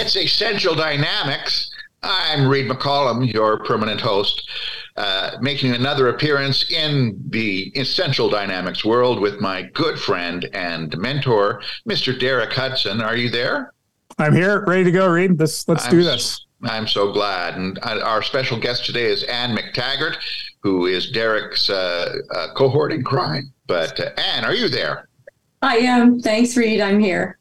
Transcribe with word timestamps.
It's 0.00 0.16
Essential 0.16 0.74
Dynamics. 0.74 1.70
I'm 2.02 2.48
Reed 2.48 2.70
McCollum, 2.70 3.30
your 3.30 3.62
permanent 3.64 4.00
host, 4.00 4.48
uh, 4.96 5.32
making 5.42 5.74
another 5.74 6.08
appearance 6.08 6.70
in 6.70 7.22
the 7.28 7.70
Essential 7.78 8.30
Dynamics 8.30 8.82
world 8.82 9.20
with 9.20 9.42
my 9.42 9.64
good 9.74 10.00
friend 10.00 10.48
and 10.54 10.96
mentor, 10.96 11.60
Mr. 11.86 12.18
Derek 12.18 12.50
Hudson. 12.50 13.02
Are 13.02 13.14
you 13.14 13.28
there? 13.28 13.74
I'm 14.18 14.34
here, 14.34 14.64
ready 14.64 14.84
to 14.84 14.90
go, 14.90 15.06
Reed. 15.06 15.38
Let's 15.38 15.68
let's 15.68 15.84
I'm 15.84 15.90
do 15.90 16.02
this. 16.02 16.46
I'm 16.62 16.88
so 16.88 17.12
glad. 17.12 17.56
And 17.56 17.78
uh, 17.82 18.00
our 18.02 18.22
special 18.22 18.58
guest 18.58 18.86
today 18.86 19.04
is 19.04 19.24
Ann 19.24 19.54
MacTaggart, 19.54 20.16
who 20.62 20.86
is 20.86 21.10
Derek's 21.10 21.68
uh, 21.68 22.16
uh, 22.34 22.54
cohort 22.54 22.90
in 22.90 23.04
crime. 23.04 23.52
But 23.66 24.00
uh, 24.00 24.18
Ann, 24.18 24.46
are 24.46 24.54
you 24.54 24.70
there? 24.70 25.10
I 25.60 25.76
am. 25.76 26.20
Thanks, 26.20 26.56
Reed. 26.56 26.80
I'm 26.80 27.00
here. 27.00 27.36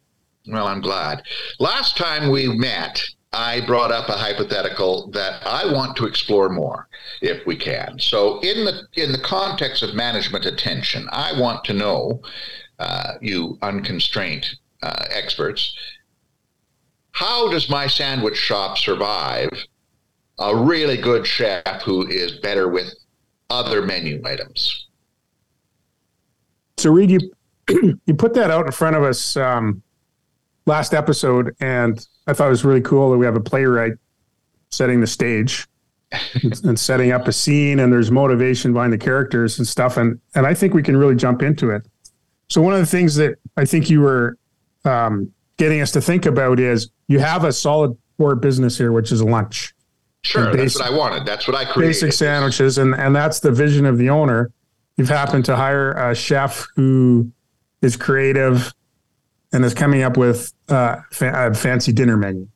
Well, 0.49 0.67
I'm 0.67 0.81
glad. 0.81 1.23
Last 1.59 1.95
time 1.95 2.29
we 2.29 2.47
met, 2.47 3.03
I 3.31 3.61
brought 3.61 3.91
up 3.91 4.09
a 4.09 4.13
hypothetical 4.13 5.11
that 5.11 5.45
I 5.45 5.71
want 5.71 5.95
to 5.97 6.07
explore 6.07 6.49
more, 6.49 6.87
if 7.21 7.45
we 7.45 7.55
can. 7.55 7.99
So, 7.99 8.39
in 8.39 8.65
the 8.65 8.87
in 8.93 9.11
the 9.11 9.19
context 9.19 9.83
of 9.83 9.93
management 9.93 10.45
attention, 10.45 11.07
I 11.11 11.39
want 11.39 11.63
to 11.65 11.73
know, 11.73 12.21
uh, 12.79 13.13
you 13.21 13.59
unconstrained 13.61 14.47
uh, 14.81 15.05
experts, 15.11 15.75
how 17.11 17.51
does 17.51 17.69
my 17.69 17.85
sandwich 17.85 18.37
shop 18.37 18.79
survive 18.79 19.51
a 20.39 20.55
really 20.55 20.97
good 20.97 21.27
chef 21.27 21.83
who 21.83 22.07
is 22.07 22.39
better 22.39 22.67
with 22.67 22.95
other 23.51 23.83
menu 23.83 24.19
items? 24.25 24.87
So, 26.77 26.91
Reed, 26.91 27.11
you 27.11 27.19
you 28.07 28.15
put 28.15 28.33
that 28.33 28.49
out 28.49 28.65
in 28.65 28.71
front 28.71 28.95
of 28.95 29.03
us 29.03 29.37
um, 29.37 29.83
last 30.69 30.93
episode, 30.93 31.53
and 31.59 32.05
I 32.27 32.33
thought 32.33 32.47
it 32.47 32.51
was 32.51 32.63
really 32.63 32.81
cool 32.81 33.11
that 33.11 33.17
we 33.17 33.25
have 33.25 33.35
a 33.35 33.41
playwright 33.41 33.93
setting 34.71 35.01
the 35.01 35.07
stage 35.07 35.67
and 36.63 36.79
setting 36.79 37.11
up 37.11 37.27
a 37.27 37.33
scene, 37.33 37.79
and 37.79 37.91
there's 37.91 38.09
motivation 38.11 38.71
behind 38.71 38.93
the 38.93 38.97
characters 38.97 39.57
and 39.59 39.67
stuff, 39.67 39.97
and 39.97 40.19
and 40.35 40.45
I 40.47 40.53
think 40.53 40.73
we 40.73 40.81
can 40.83 40.95
really 40.95 41.15
jump 41.15 41.41
into 41.41 41.71
it. 41.71 41.85
So, 42.49 42.61
one 42.61 42.73
of 42.73 42.79
the 42.79 42.85
things 42.85 43.15
that 43.15 43.35
I 43.57 43.65
think 43.65 43.89
you 43.89 44.01
were 44.01 44.37
um, 44.85 45.31
getting 45.57 45.81
us 45.81 45.91
to 45.91 46.01
think 46.01 46.25
about 46.25 46.59
is 46.59 46.89
you 47.07 47.19
have 47.19 47.43
a 47.43 47.51
solid 47.51 47.95
core 48.17 48.35
business 48.35 48.77
here, 48.77 48.91
which 48.91 49.11
is 49.11 49.21
lunch. 49.21 49.73
Sure, 50.23 50.45
And 50.49 50.53
that's 50.59 50.73
basic- 50.75 50.81
what 50.81 50.91
I 50.91 50.97
wanted. 50.97 51.25
That's 51.25 51.47
what 51.47 51.55
I 51.55 51.65
created. 51.65 51.89
basic 51.89 52.13
sandwiches, 52.13 52.77
and 52.77 52.93
and 52.95 53.15
that's 53.15 53.39
the 53.39 53.51
vision 53.51 53.85
of 53.85 53.97
the 53.97 54.09
owner. 54.09 54.51
You've 54.97 55.09
happened 55.09 55.45
to 55.45 55.55
hire 55.55 55.91
a 55.93 56.13
chef 56.15 56.67
who 56.75 57.31
is 57.81 57.95
creative 57.95 58.73
and 59.51 59.65
is 59.65 59.73
coming 59.73 60.03
up 60.03 60.17
with 60.17 60.53
uh, 60.69 60.97
fa- 61.11 61.33
a 61.51 61.53
fancy 61.53 61.91
dinner 61.91 62.17
menu. 62.17 62.47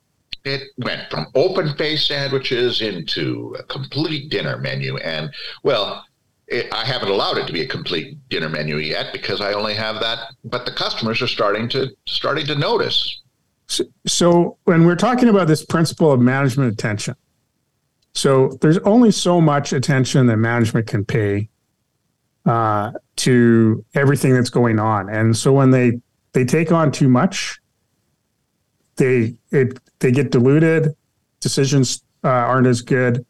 it 0.44 0.62
went 0.78 1.10
from 1.10 1.26
open 1.34 1.74
face 1.76 2.06
sandwiches 2.06 2.80
into 2.80 3.56
a 3.58 3.62
complete 3.64 4.30
dinner 4.30 4.58
menu. 4.58 4.96
And 4.98 5.32
well 5.62 6.04
it, 6.46 6.72
i 6.72 6.84
haven't 6.84 7.08
allowed 7.08 7.38
it 7.38 7.46
to 7.46 7.52
be 7.52 7.62
a 7.62 7.66
complete 7.66 8.18
dinner 8.28 8.50
menu 8.50 8.76
yet 8.76 9.12
because 9.14 9.40
i 9.40 9.54
only 9.54 9.72
have 9.72 9.98
that 10.00 10.28
but 10.44 10.66
the 10.66 10.72
customers 10.72 11.22
are 11.22 11.26
starting 11.26 11.68
to 11.70 11.88
starting 12.06 12.46
to 12.46 12.54
notice. 12.54 13.22
So, 13.66 13.84
so 14.06 14.58
when 14.64 14.84
we're 14.84 14.94
talking 14.94 15.28
about 15.28 15.48
this 15.48 15.64
principle 15.64 16.12
of 16.12 16.20
management 16.20 16.70
attention, 16.70 17.14
so 18.12 18.58
there's 18.60 18.76
only 18.78 19.10
so 19.10 19.40
much 19.40 19.72
attention 19.72 20.26
that 20.26 20.36
management 20.36 20.86
can 20.86 21.02
pay 21.04 21.48
uh, 22.44 22.92
to 23.16 23.82
everything 23.94 24.34
that's 24.34 24.50
going 24.50 24.78
on, 24.78 25.08
and 25.08 25.34
so 25.34 25.50
when 25.50 25.70
they 25.70 26.00
they 26.34 26.44
take 26.44 26.70
on 26.70 26.92
too 26.92 27.08
much, 27.08 27.58
they 28.96 29.34
it 29.50 29.78
they 30.00 30.12
get 30.12 30.30
diluted. 30.30 30.94
Decisions 31.40 32.04
uh, 32.22 32.28
aren't 32.28 32.66
as 32.66 32.82
good. 32.82 33.24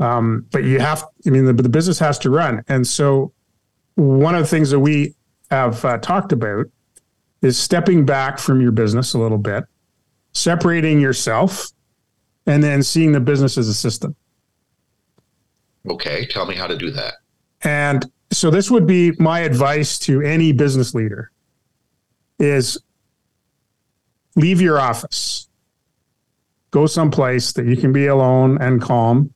Um, 0.00 0.46
but 0.52 0.62
you 0.62 0.78
have, 0.78 1.04
I 1.26 1.30
mean, 1.30 1.44
the, 1.44 1.52
the 1.52 1.68
business 1.68 1.98
has 1.98 2.18
to 2.20 2.30
run, 2.30 2.62
and 2.68 2.86
so 2.86 3.32
one 3.96 4.34
of 4.34 4.42
the 4.42 4.46
things 4.46 4.70
that 4.70 4.78
we 4.78 5.14
have 5.50 5.84
uh, 5.84 5.98
talked 5.98 6.32
about 6.32 6.66
is 7.42 7.58
stepping 7.58 8.04
back 8.06 8.38
from 8.38 8.60
your 8.60 8.70
business 8.70 9.14
a 9.14 9.18
little 9.18 9.38
bit, 9.38 9.64
separating 10.32 11.00
yourself, 11.00 11.68
and 12.46 12.62
then 12.62 12.82
seeing 12.82 13.12
the 13.12 13.20
business 13.20 13.58
as 13.58 13.68
a 13.68 13.74
system. 13.74 14.14
okay 15.90 16.26
tell 16.26 16.46
me 16.46 16.54
how 16.54 16.66
to 16.66 16.76
do 16.76 16.90
that 16.90 17.14
And 17.62 18.04
so 18.30 18.50
this 18.50 18.70
would 18.70 18.86
be 18.86 19.12
my 19.18 19.40
advice 19.40 19.98
to 20.00 20.20
any 20.22 20.52
business 20.52 20.94
leader 20.94 21.30
is 22.38 22.78
leave 24.36 24.60
your 24.60 24.78
office. 24.78 25.48
Go 26.70 26.86
someplace 26.86 27.52
that 27.52 27.66
you 27.66 27.76
can 27.76 27.92
be 27.92 28.06
alone 28.06 28.58
and 28.60 28.80
calm. 28.80 29.32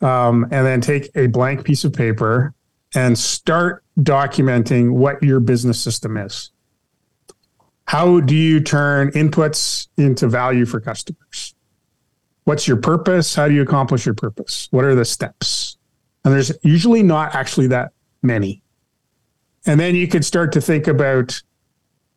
Um, 0.00 0.44
and 0.50 0.66
then 0.66 0.80
take 0.80 1.08
a 1.14 1.28
blank 1.28 1.64
piece 1.64 1.84
of 1.84 1.92
paper 1.92 2.52
and 2.94 3.18
start 3.18 3.82
documenting 3.98 4.92
what 4.92 5.22
your 5.22 5.40
business 5.40 5.80
system 5.80 6.16
is. 6.16 6.50
How 7.86 8.20
do 8.20 8.34
you 8.34 8.60
turn 8.60 9.10
inputs 9.12 9.88
into 9.96 10.28
value 10.28 10.66
for 10.66 10.80
customers? 10.80 11.54
What's 12.44 12.68
your 12.68 12.76
purpose? 12.76 13.34
How 13.34 13.48
do 13.48 13.54
you 13.54 13.62
accomplish 13.62 14.04
your 14.04 14.14
purpose? 14.14 14.68
What 14.70 14.84
are 14.84 14.94
the 14.94 15.04
steps? 15.04 15.76
And 16.24 16.32
there's 16.32 16.52
usually 16.62 17.02
not 17.02 17.34
actually 17.34 17.68
that 17.68 17.92
many. 18.22 18.62
And 19.66 19.80
then 19.80 19.94
you 19.94 20.06
could 20.06 20.24
start 20.24 20.52
to 20.52 20.60
think 20.60 20.86
about 20.86 21.42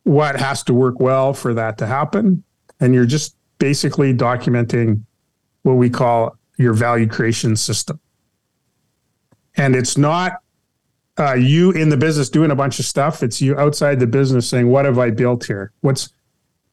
what 0.07 0.39
has 0.39 0.63
to 0.63 0.73
work 0.73 0.99
well 0.99 1.33
for 1.33 1.53
that 1.53 1.77
to 1.79 1.85
happen. 1.85 2.43
And 2.79 2.93
you're 2.93 3.05
just 3.05 3.35
basically 3.59 4.13
documenting 4.13 5.03
what 5.63 5.73
we 5.73 5.89
call 5.89 6.37
your 6.57 6.73
value 6.73 7.07
creation 7.07 7.57
system. 7.57 7.99
And 9.57 9.75
it's 9.75 9.97
not 9.97 10.41
uh, 11.19 11.33
you 11.33 11.71
in 11.71 11.89
the 11.89 11.97
business 11.97 12.29
doing 12.29 12.51
a 12.51 12.55
bunch 12.55 12.79
of 12.79 12.85
stuff. 12.85 13.21
It's 13.21 13.41
you 13.41 13.57
outside 13.57 13.99
the 13.99 14.07
business 14.07 14.47
saying, 14.47 14.69
"What 14.69 14.85
have 14.85 14.99
I 14.99 15.09
built 15.09 15.45
here? 15.45 15.71
What's 15.81 16.09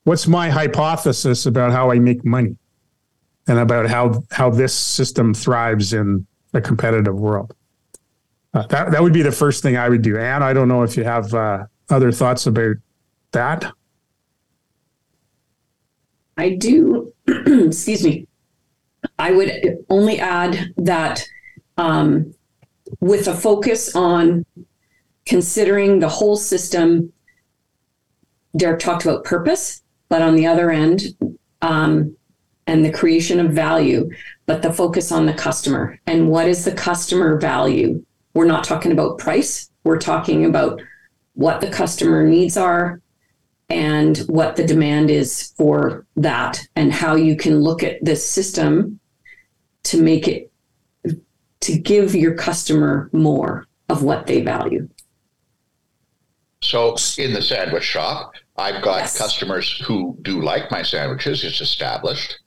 what's 0.05 0.27
my 0.27 0.51
hypothesis 0.51 1.47
about 1.47 1.73
how 1.73 1.91
I 1.91 1.99
make 1.99 2.25
money, 2.25 2.57
and 3.49 3.59
about 3.59 3.89
how 3.89 4.23
how 4.31 4.51
this 4.51 4.75
system 4.75 5.33
thrives 5.33 5.95
in 5.95 6.27
a 6.53 6.61
competitive 6.61 7.19
world?" 7.19 7.57
Uh, 8.53 8.67
that 8.67 8.93
that 8.93 9.03
would 9.03 9.15
be 9.15 9.23
the 9.23 9.33
first 9.33 9.63
thing 9.63 9.79
I 9.79 9.89
would 9.89 10.03
do. 10.03 10.19
And 10.19 10.45
I 10.45 10.53
don't 10.53 10.69
know 10.69 10.83
if 10.83 10.95
you 10.95 11.05
have 11.05 11.33
uh, 11.33 11.65
other 11.89 12.13
thoughts 12.13 12.47
about 12.47 12.77
that. 13.35 13.73
I 16.37 16.51
do. 16.57 17.13
excuse 17.27 18.03
me. 18.03 18.27
I 19.19 19.31
would 19.31 19.85
only 19.91 20.19
add 20.19 20.73
that 20.79 21.25
um, 21.77 22.35
with 23.01 23.29
a 23.29 23.35
focus 23.35 23.95
on 23.95 24.45
considering 25.27 25.99
the 25.99 26.09
whole 26.09 26.37
system, 26.37 27.13
Derek 28.57 28.81
talked 28.81 29.05
about 29.05 29.25
purpose, 29.25 29.83
but 30.09 30.23
on 30.23 30.37
the 30.37 30.47
other 30.47 30.71
end, 30.71 31.03
um, 31.63 32.17
and 32.67 32.85
the 32.85 32.93
creation 32.93 33.41
of 33.41 33.53
value, 33.53 34.09
but 34.47 34.63
the 34.63 34.73
focus 34.73 35.13
on 35.13 35.27
the 35.27 35.35
customer 35.35 35.99
and 36.07 36.29
what 36.31 36.49
is 36.49 36.65
the 36.65 36.73
customer 36.73 37.39
value. 37.39 38.03
We're 38.33 38.47
not 38.47 38.65
talking 38.65 38.93
about 38.93 39.19
price. 39.19 39.71
We're 39.85 39.99
talking 39.99 40.47
about 40.47 40.81
what 41.35 41.61
the 41.61 41.71
customer 41.71 42.27
needs 42.27 42.57
are, 42.57 43.01
and 43.71 44.19
what 44.29 44.57
the 44.57 44.67
demand 44.67 45.11
is 45.11 45.53
for 45.57 46.07
that 46.17 46.67
and 46.77 46.93
how 46.93 47.15
you 47.15 47.37
can 47.37 47.61
look 47.61 47.83
at 47.83 48.05
this 48.05 48.29
system 48.29 49.01
to 49.85 50.01
make 50.03 50.29
it 50.29 50.51
to 51.61 51.79
give 51.79 52.15
your 52.15 52.35
customer 52.35 53.09
more 53.13 53.67
of 53.89 54.03
what 54.03 54.27
they 54.27 54.43
value. 54.43 54.87
so 56.61 56.95
in 57.19 57.33
the 57.33 57.43
sandwich 57.43 57.85
shop 57.85 58.33
i've 58.57 58.83
got 58.83 59.01
Yes. 59.01 59.19
customers 59.19 59.81
who 59.87 60.17
do 60.23 60.41
like 60.43 60.71
my 60.71 60.83
sandwiches 60.83 61.45
it's 61.45 61.61
established 61.61 62.39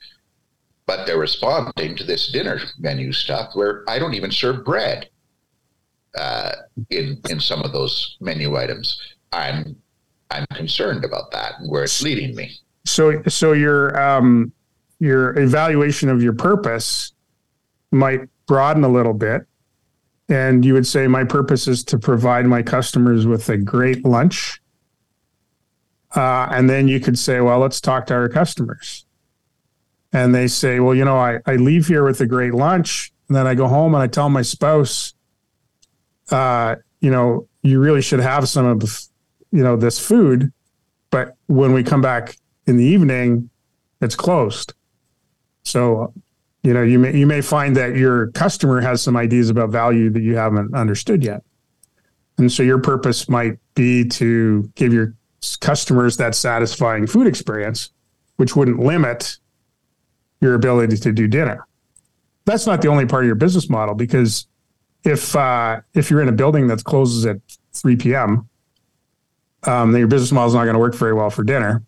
but 0.88 1.06
they're 1.06 1.19
responding 1.19 1.96
to 1.96 2.04
this 2.04 2.31
dinner 2.31 2.60
menu 2.80 3.12
stuff 3.12 3.50
where 3.54 3.84
i 3.88 4.00
don't 4.00 4.14
even 4.16 4.31
serve 4.31 4.64
bread 4.66 5.10
uh, 6.18 6.52
in 6.90 7.19
in 7.30 7.40
some 7.40 7.62
of 7.62 7.72
those 7.74 8.18
menu 8.22 8.56
items 8.58 9.00
i'm 9.31 9.75
i'm 10.31 10.45
concerned 10.47 11.06
about 11.06 11.31
that 11.31 11.59
and 11.59 11.69
where 11.69 11.83
it's 11.83 12.01
leading 12.01 12.35
me 12.35 12.51
So 12.85 13.21
so 13.27 13.51
your 13.51 14.00
um, 14.00 14.51
your 15.00 15.38
evaluation 15.38 16.09
of 16.09 16.24
your 16.24 16.33
purpose 16.33 17.13
might 17.91 18.21
broaden 18.47 18.83
a 18.83 18.89
little 18.89 19.13
bit, 19.13 19.45
and 20.29 20.63
you 20.63 20.74
would 20.74 20.88
say 20.88 21.07
my 21.07 21.24
purpose 21.24 21.68
is 21.68 21.83
to 21.85 22.00
provide 22.00 22.45
my 22.45 22.63
customers 22.63 23.27
with 23.27 23.50
a 23.50 23.57
great 23.57 24.06
lunch. 24.06 24.62
Uh, 26.15 26.47
and 26.51 26.69
then 26.69 26.88
you 26.88 27.00
could 27.00 27.19
say, 27.19 27.41
well, 27.41 27.59
let's 27.59 27.81
talk 27.81 28.06
to 28.07 28.13
our 28.13 28.30
customers. 28.30 29.06
And 30.13 30.33
they 30.33 30.47
say, 30.47 30.80
well, 30.80 30.95
you 30.95 31.03
know, 31.03 31.18
I, 31.18 31.39
I 31.45 31.57
leave 31.57 31.88
here 31.88 32.06
with 32.06 32.21
a 32.21 32.25
great 32.25 32.53
lunch, 32.53 33.12
and 33.27 33.35
then 33.35 33.45
I 33.45 33.53
go 33.53 33.68
home 33.68 33.94
and 33.94 34.01
I 34.01 34.07
tell 34.07 34.30
my 34.30 34.41
spouse, 34.41 35.13
uh, 36.31 36.77
you 37.01 37.12
know, 37.12 37.47
you 37.62 37.80
really 37.80 38.01
should 38.01 38.21
have 38.21 38.47
some 38.47 38.65
of, 38.65 38.81
you 39.51 39.63
know, 39.63 39.75
this 39.75 39.99
food. 39.99 40.51
But 41.09 41.35
when 41.47 41.73
we 41.73 41.83
come 41.83 42.01
back 42.01 42.38
in 42.65 42.77
the 42.77 42.83
evening, 42.83 43.49
it's 44.01 44.15
closed. 44.15 44.73
So, 45.63 46.13
you 46.63 46.73
know, 46.73 46.83
you 46.83 46.99
may 46.99 47.15
you 47.17 47.27
may 47.27 47.41
find 47.41 47.75
that 47.77 47.95
your 47.95 48.31
customer 48.31 48.81
has 48.81 49.01
some 49.01 49.15
ideas 49.15 49.49
about 49.49 49.69
value 49.69 50.09
that 50.09 50.21
you 50.21 50.35
haven't 50.35 50.73
understood 50.73 51.23
yet. 51.23 51.44
And 52.38 52.51
so 52.51 52.63
your 52.63 52.79
purpose 52.79 53.27
might 53.29 53.57
be 53.73 54.05
to 54.05 54.69
give 54.75 54.94
your 54.94 55.13
customers 55.59 56.17
that 56.17 56.35
satisfying 56.35 57.07
food 57.07 57.27
experience, 57.27 57.91
which 58.35 58.55
wouldn't 58.55 58.79
limit 58.79 59.38
your 60.41 60.53
ability 60.53 60.97
to 60.97 61.11
do 61.11 61.27
dinner. 61.27 61.65
That's 62.45 62.67
not 62.67 62.81
the 62.81 62.88
only 62.88 63.05
part 63.05 63.23
of 63.23 63.27
your 63.27 63.35
business 63.35 63.69
model 63.69 63.95
because 63.95 64.47
if 65.03 65.35
uh, 65.35 65.81
if 65.94 66.09
you're 66.09 66.21
in 66.21 66.29
a 66.29 66.33
building 66.33 66.67
that 66.67 66.83
closes 66.83 67.25
at 67.25 67.38
3 67.73 67.95
p.m., 67.95 68.49
um, 69.68 69.92
then 69.92 70.00
your 70.00 70.08
business 70.08 70.31
model 70.31 70.48
is 70.48 70.54
not 70.54 70.64
going 70.64 70.74
to 70.74 70.80
work 70.80 70.96
very 70.96 71.14
well 71.14 71.30
for 71.30 71.44
dinner. 71.44 71.84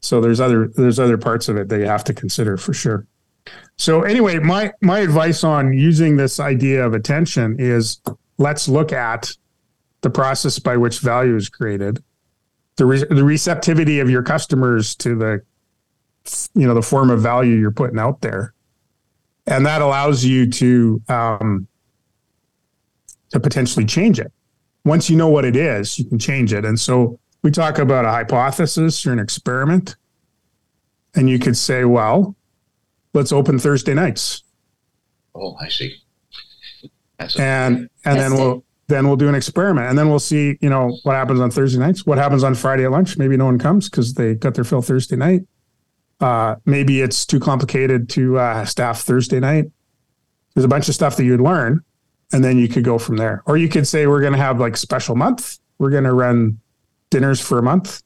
So 0.00 0.20
there's 0.20 0.40
other 0.40 0.68
there's 0.68 0.98
other 0.98 1.16
parts 1.16 1.48
of 1.48 1.56
it 1.56 1.68
that 1.70 1.78
you 1.78 1.86
have 1.86 2.04
to 2.04 2.14
consider 2.14 2.56
for 2.56 2.74
sure. 2.74 3.06
So 3.76 4.02
anyway, 4.02 4.38
my 4.38 4.72
my 4.82 5.00
advice 5.00 5.44
on 5.44 5.72
using 5.72 6.16
this 6.16 6.38
idea 6.38 6.84
of 6.84 6.92
attention 6.92 7.56
is 7.58 8.00
let's 8.36 8.68
look 8.68 8.92
at 8.92 9.32
the 10.02 10.10
process 10.10 10.58
by 10.58 10.76
which 10.76 10.98
value 10.98 11.34
is 11.34 11.48
created, 11.48 12.02
the 12.76 12.84
re- 12.84 13.04
the 13.08 13.24
receptivity 13.24 14.00
of 14.00 14.10
your 14.10 14.22
customers 14.22 14.94
to 14.96 15.16
the 15.16 15.40
you 16.54 16.66
know 16.66 16.74
the 16.74 16.82
form 16.82 17.10
of 17.10 17.20
value 17.20 17.56
you're 17.56 17.70
putting 17.70 17.98
out 17.98 18.20
there, 18.20 18.52
and 19.46 19.64
that 19.64 19.80
allows 19.80 20.22
you 20.22 20.50
to 20.50 21.02
um, 21.08 21.66
to 23.30 23.40
potentially 23.40 23.86
change 23.86 24.20
it. 24.20 24.32
Once 24.84 25.08
you 25.08 25.16
know 25.16 25.28
what 25.28 25.44
it 25.44 25.56
is, 25.56 25.98
you 25.98 26.04
can 26.04 26.18
change 26.18 26.52
it. 26.52 26.64
And 26.64 26.78
so 26.78 27.18
we 27.42 27.50
talk 27.50 27.78
about 27.78 28.04
a 28.04 28.10
hypothesis 28.10 29.06
or 29.06 29.12
an 29.12 29.18
experiment. 29.18 29.96
And 31.14 31.30
you 31.30 31.38
could 31.38 31.56
say, 31.56 31.84
well, 31.84 32.36
let's 33.12 33.32
open 33.32 33.58
Thursday 33.58 33.94
nights. 33.94 34.42
Oh, 35.34 35.56
I 35.60 35.68
see. 35.68 35.96
That's 37.18 37.38
and 37.38 37.88
and 38.04 38.18
then 38.18 38.34
we'll 38.34 38.64
then 38.88 39.06
we'll 39.06 39.16
do 39.16 39.28
an 39.28 39.34
experiment 39.34 39.88
and 39.88 39.96
then 39.96 40.08
we'll 40.08 40.18
see, 40.18 40.58
you 40.60 40.68
know, 40.68 40.98
what 41.04 41.14
happens 41.14 41.40
on 41.40 41.50
Thursday 41.50 41.78
nights, 41.78 42.04
what 42.04 42.18
happens 42.18 42.44
on 42.44 42.54
Friday 42.54 42.84
at 42.84 42.90
lunch. 42.90 43.16
Maybe 43.16 43.36
no 43.36 43.46
one 43.46 43.58
comes 43.58 43.88
because 43.88 44.14
they 44.14 44.34
got 44.34 44.54
their 44.54 44.64
fill 44.64 44.82
Thursday 44.82 45.16
night. 45.16 45.42
Uh, 46.20 46.56
maybe 46.64 47.00
it's 47.00 47.24
too 47.24 47.40
complicated 47.40 48.08
to 48.10 48.38
uh, 48.38 48.64
staff 48.64 49.00
Thursday 49.00 49.40
night. 49.40 49.66
There's 50.54 50.64
a 50.64 50.68
bunch 50.68 50.88
of 50.88 50.94
stuff 50.94 51.16
that 51.16 51.24
you'd 51.24 51.40
learn 51.40 51.82
and 52.34 52.42
then 52.42 52.58
you 52.58 52.66
could 52.68 52.82
go 52.82 52.98
from 52.98 53.16
there. 53.16 53.42
Or 53.46 53.56
you 53.56 53.68
could 53.68 53.86
say 53.86 54.08
we're 54.08 54.20
going 54.20 54.32
to 54.32 54.38
have 54.38 54.58
like 54.58 54.76
special 54.76 55.14
month. 55.14 55.60
We're 55.78 55.90
going 55.90 56.04
to 56.04 56.12
run 56.12 56.60
dinners 57.10 57.40
for 57.40 57.60
a 57.60 57.62
month, 57.62 58.02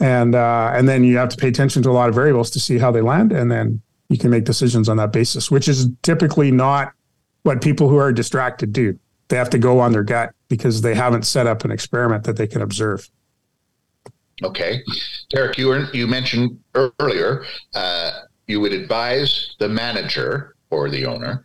and 0.00 0.34
uh, 0.34 0.72
and 0.74 0.88
then 0.88 1.04
you 1.04 1.18
have 1.18 1.28
to 1.28 1.36
pay 1.36 1.48
attention 1.48 1.82
to 1.82 1.90
a 1.90 1.92
lot 1.92 2.08
of 2.08 2.14
variables 2.14 2.50
to 2.52 2.60
see 2.60 2.78
how 2.78 2.90
they 2.90 3.02
land, 3.02 3.32
and 3.32 3.52
then 3.52 3.82
you 4.08 4.16
can 4.16 4.30
make 4.30 4.44
decisions 4.44 4.88
on 4.88 4.96
that 4.96 5.12
basis, 5.12 5.50
which 5.50 5.68
is 5.68 5.88
typically 6.02 6.50
not 6.50 6.92
what 7.42 7.60
people 7.62 7.88
who 7.88 7.96
are 7.96 8.12
distracted 8.12 8.72
do. 8.72 8.98
They 9.28 9.36
have 9.36 9.50
to 9.50 9.58
go 9.58 9.78
on 9.78 9.92
their 9.92 10.02
gut 10.02 10.34
because 10.48 10.80
they 10.80 10.94
haven't 10.94 11.24
set 11.24 11.46
up 11.46 11.64
an 11.64 11.70
experiment 11.70 12.24
that 12.24 12.36
they 12.36 12.46
can 12.46 12.62
observe. 12.62 13.10
Okay, 14.42 14.82
Derek, 15.30 15.58
you 15.58 15.68
were, 15.68 15.88
you 15.92 16.06
mentioned 16.06 16.58
earlier 16.74 17.44
uh, 17.74 18.10
you 18.46 18.60
would 18.60 18.72
advise 18.72 19.54
the 19.58 19.68
manager 19.68 20.54
or 20.70 20.90
the 20.90 21.04
owner 21.06 21.44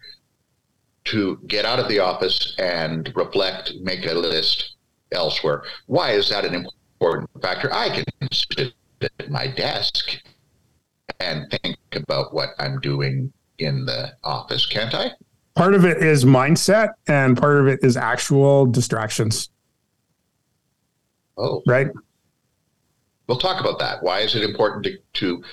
to 1.09 1.39
get 1.47 1.65
out 1.65 1.79
of 1.79 1.88
the 1.88 2.00
office 2.00 2.56
and 2.57 3.11
reflect, 3.15 3.73
make 3.81 4.06
a 4.06 4.13
list 4.13 4.75
elsewhere. 5.11 5.63
Why 5.88 6.11
is 6.11 6.29
that 6.29 6.45
an 6.45 6.53
important 6.56 7.29
factor? 7.41 7.73
I 7.73 7.89
can 7.89 8.06
sit 8.31 8.73
at 9.01 9.29
my 9.29 9.47
desk 9.47 10.19
and 11.19 11.50
think 11.50 11.77
about 11.94 12.33
what 12.33 12.50
I'm 12.59 12.79
doing 12.79 13.31
in 13.57 13.85
the 13.85 14.13
office, 14.23 14.65
can't 14.65 14.94
I? 14.94 15.11
Part 15.56 15.73
of 15.73 15.83
it 15.83 15.97
is 15.97 16.23
mindset, 16.23 16.94
and 17.07 17.38
part 17.38 17.59
of 17.59 17.67
it 17.67 17.79
is 17.81 17.97
actual 17.97 18.65
distractions. 18.65 19.50
Oh, 21.38 21.62
right. 21.67 21.88
We'll 23.27 23.39
talk 23.39 23.59
about 23.59 23.79
that. 23.79 24.01
Why 24.01 24.19
is 24.19 24.35
it 24.35 24.44
important 24.44 24.85
to, 24.85 24.97
to 25.13 25.44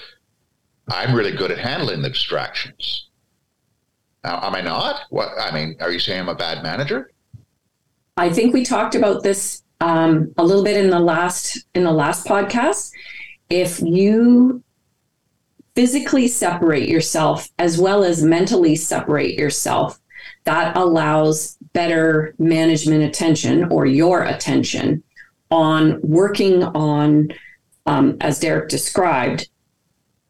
I'm 0.88 1.14
really 1.14 1.32
good 1.32 1.50
at 1.50 1.58
handling 1.58 2.02
the 2.02 2.10
distractions. 2.10 3.08
Now, 4.26 4.40
am 4.42 4.56
I 4.56 4.60
not? 4.60 5.02
What 5.10 5.30
I 5.40 5.52
mean, 5.52 5.76
are 5.80 5.92
you 5.92 6.00
saying 6.00 6.22
I'm 6.22 6.28
a 6.28 6.34
bad 6.34 6.60
manager? 6.64 7.12
I 8.16 8.28
think 8.32 8.52
we 8.52 8.64
talked 8.64 8.96
about 8.96 9.22
this 9.22 9.62
um, 9.80 10.34
a 10.36 10.44
little 10.44 10.64
bit 10.64 10.76
in 10.76 10.90
the 10.90 10.98
last 10.98 11.64
in 11.76 11.84
the 11.84 11.92
last 11.92 12.26
podcast. 12.26 12.90
If 13.48 13.80
you 13.80 14.64
physically 15.76 16.26
separate 16.26 16.88
yourself 16.88 17.48
as 17.60 17.78
well 17.78 18.02
as 18.02 18.24
mentally 18.24 18.74
separate 18.74 19.38
yourself, 19.38 20.00
that 20.42 20.76
allows 20.76 21.56
better 21.72 22.34
management 22.40 23.04
attention 23.04 23.70
or 23.70 23.86
your 23.86 24.24
attention 24.24 25.04
on 25.52 26.00
working 26.02 26.64
on, 26.64 27.28
um, 27.86 28.16
as 28.20 28.40
Derek 28.40 28.70
described, 28.70 29.48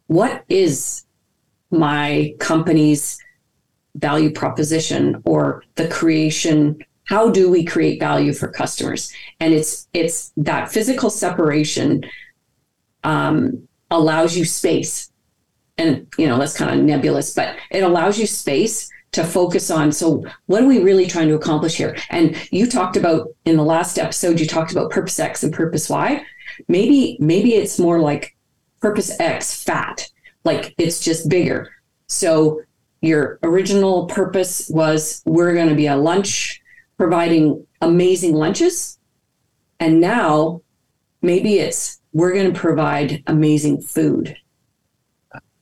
what 0.08 0.44
is 0.50 1.04
my 1.70 2.34
company's 2.38 3.22
value 3.98 4.31
proposition 4.31 5.22
or 5.25 5.64
the 5.75 5.88
creation 5.88 6.78
how 7.06 7.31
do 7.31 7.50
we 7.50 7.64
create 7.64 8.00
value 8.00 8.32
for 8.32 8.48
customers? 8.48 9.12
And 9.40 9.54
it's 9.54 9.88
it's 9.94 10.32
that 10.37 10.70
physical 10.70 11.08
separation 11.08 12.04
um, 13.04 13.66
allows 13.90 14.37
you 14.37 14.44
space. 14.44 15.10
And 15.78 16.06
you 16.19 16.26
know 16.26 16.38
that's 16.38 16.56
kind 16.56 16.78
of 16.78 16.84
nebulous 16.84 17.34
but 17.34 17.56
it 17.70 17.82
allows 17.82 18.19
you 18.19 18.26
space 18.26 18.90
to 19.12 19.25
focus 19.25 19.70
on 19.70 19.93
so 19.93 20.25
what 20.46 20.62
are 20.62 20.66
we 20.66 20.82
really 20.82 21.06
trying 21.06 21.28
to 21.28 21.34
accomplish 21.34 21.76
here? 21.76 21.96
And 22.10 22.37
you 22.50 22.66
talked 22.66 22.96
about 22.96 23.28
in 23.44 23.56
the 23.56 23.62
last 23.62 23.98
episode 23.98 24.40
you 24.40 24.46
talked 24.46 24.72
about 24.72 24.90
purpose 24.90 25.19
x 25.19 25.43
and 25.43 25.52
purpose 25.52 25.88
y. 25.88 26.24
Maybe 26.69 27.19
maybe 27.20 27.55
it's 27.55 27.79
more 27.79 28.00
like 28.00 28.36
purpose 28.81 29.19
x 29.20 29.62
fat 29.62 30.08
like 30.44 30.74
it's 30.79 30.98
just 31.00 31.29
bigger. 31.29 31.70
So 32.08 32.62
your 33.03 33.38
original 33.43 34.06
purpose 34.06 34.69
was 34.69 35.22
we're 35.26 35.55
going 35.55 35.69
to 35.69 35.74
be 35.74 35.86
a 35.86 35.96
lunch 35.96 36.62
providing 36.96 37.67
amazing 37.81 38.34
lunches. 38.34 38.98
And 39.79 40.00
now 40.00 40.62
maybe 41.22 41.58
it's 41.58 42.00
we're 42.12 42.32
going 42.32 42.53
to 42.53 42.58
provide 42.58 43.22
amazing 43.26 43.82
food 43.82 44.36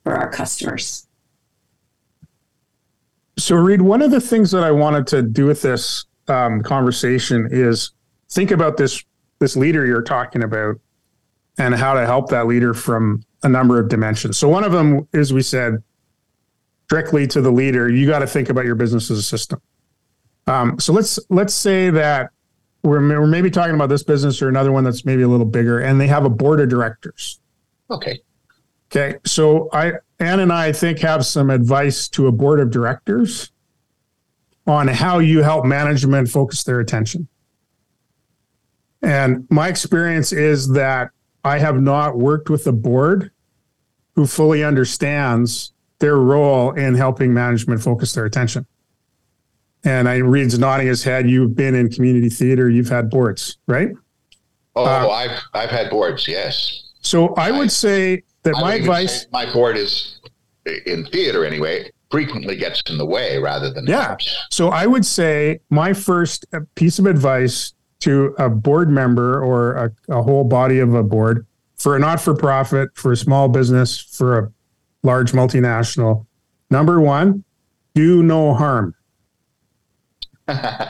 for 0.05 0.15
our 0.15 0.31
customers. 0.31 1.09
So, 3.37 3.57
Reed, 3.57 3.83
one 3.83 4.01
of 4.03 4.13
the 4.13 4.21
things 4.21 4.53
that 4.53 4.63
I 4.63 4.71
wanted 4.71 5.09
to 5.09 5.23
do 5.23 5.47
with 5.47 5.63
this 5.63 6.05
um, 6.29 6.63
conversation 6.63 7.49
is 7.51 7.91
think 8.31 8.53
about 8.53 8.77
this 8.77 9.03
this 9.41 9.57
leader 9.57 9.85
you're 9.85 10.03
talking 10.03 10.45
about 10.45 10.77
and 11.59 11.75
how 11.75 11.95
to 11.95 12.07
help 12.07 12.31
that 12.31 12.47
leader 12.47 12.73
from 12.73 13.25
a 13.43 13.49
number 13.49 13.81
of 13.81 13.89
dimensions. 13.89 14.39
So, 14.39 14.49
one 14.49 14.63
of 14.63 14.71
them 14.71 15.09
is 15.13 15.33
we 15.33 15.43
said 15.43 15.83
strictly 16.95 17.27
to 17.27 17.41
the 17.41 17.51
leader, 17.51 17.91
you 17.91 18.07
got 18.07 18.21
to 18.21 18.27
think 18.27 18.51
about 18.51 18.65
your 18.65 18.77
business 18.77 19.11
as 19.11 19.19
a 19.19 19.23
system. 19.23 19.61
Um, 20.47 20.79
so 20.79 20.93
let's 20.93 21.19
let's 21.29 21.53
say 21.53 21.91
that 21.91 22.31
we're, 22.85 23.01
we're 23.01 23.27
maybe 23.27 23.51
talking 23.51 23.75
about 23.75 23.89
this 23.89 24.05
business 24.05 24.41
or 24.41 24.49
another 24.49 24.71
one 24.71 24.85
that's 24.85 25.05
maybe 25.05 25.23
a 25.23 25.29
little 25.29 25.47
bigger, 25.47 25.81
and 25.81 26.01
they 26.01 26.07
have 26.07 26.25
a 26.25 26.31
board 26.31 26.61
of 26.61 26.69
directors. 26.69 27.41
Okay. 27.91 28.21
Okay. 28.93 29.19
So 29.27 29.69
I 29.73 29.95
Ann 30.21 30.39
and 30.39 30.53
I, 30.53 30.67
I 30.67 30.73
think 30.73 31.01
have 31.01 31.27
some 31.27 31.51
advice 31.51 32.09
to 32.11 32.29
a 32.29 32.33
board 32.33 32.61
of 32.61 32.71
directors 32.71 33.51
on 34.65 34.87
how 34.87 35.19
you 35.19 35.43
help 35.43 35.65
management 35.65 36.29
focus 36.29 36.63
their 36.63 36.79
attention. 36.79 37.27
And 39.03 39.49
my 39.51 39.67
experience 39.67 40.33
is 40.33 40.69
that 40.75 41.11
I 41.43 41.59
have 41.59 41.81
not 41.81 42.17
worked 42.17 42.49
with 42.51 42.69
a 42.69 42.73
board 42.73 43.33
who 44.15 44.29
fully 44.29 44.63
understands 44.63 45.74
their 45.99 46.17
role 46.17 46.73
in 46.73 46.95
helping 46.95 47.33
management 47.33 47.83
focus 47.83 48.13
their 48.13 48.25
attention. 48.25 48.67
And 49.85 50.09
I 50.09 50.17
Reed's 50.17 50.59
nodding 50.59 50.87
his 50.87 51.05
head. 51.05 51.29
You've 51.29 51.55
been 51.55 51.75
in 51.75 51.91
community 51.91 52.31
theater. 52.31 52.71
You've 52.71 52.89
had 52.89 53.11
boards, 53.11 53.59
right? 53.67 53.91
Oh, 54.77 54.85
uh, 54.85 55.09
I've 55.09 55.39
I've 55.53 55.71
had 55.71 55.91
boards. 55.91 56.27
Yes. 56.27 56.91
So 57.01 57.35
I, 57.35 57.49
I 57.49 57.51
would 57.51 57.71
say 57.71 58.23
that 58.45 58.57
I 58.57 58.61
my 58.61 58.75
advice. 58.75 59.27
My 59.31 59.53
board 59.53 59.77
is 59.77 60.21
in 60.87 61.05
theater 61.07 61.45
anyway. 61.45 61.91
Frequently 62.11 62.57
gets 62.57 62.81
in 62.89 62.97
the 62.97 63.05
way 63.05 63.39
rather 63.39 63.73
than 63.73 63.87
yeah. 63.87 64.09
Helps. 64.09 64.37
So 64.51 64.69
I 64.69 64.87
would 64.87 65.05
say 65.05 65.61
my 65.69 65.93
first 65.93 66.47
piece 66.77 66.99
of 66.99 67.07
advice 67.07 67.75
to 68.01 68.35
a 68.39 68.49
board 68.49 68.89
member 68.89 69.43
or 69.43 69.73
a, 69.75 69.91
a 70.09 70.23
whole 70.23 70.45
body 70.45 70.79
of 70.79 70.95
a 70.95 71.03
board 71.03 71.47
for 71.77 71.97
a 71.97 71.99
not 71.99 72.21
for 72.21 72.35
profit, 72.35 72.91
for 72.95 73.13
a 73.13 73.17
small 73.17 73.49
business, 73.49 73.99
for 73.99 74.39
a 74.39 74.53
large 75.05 75.33
multinational. 75.33 76.27
Number 76.71 77.01
one, 77.01 77.45
do 77.95 78.23
no 78.23 78.55
harm. 78.55 78.95
right? 80.49 80.89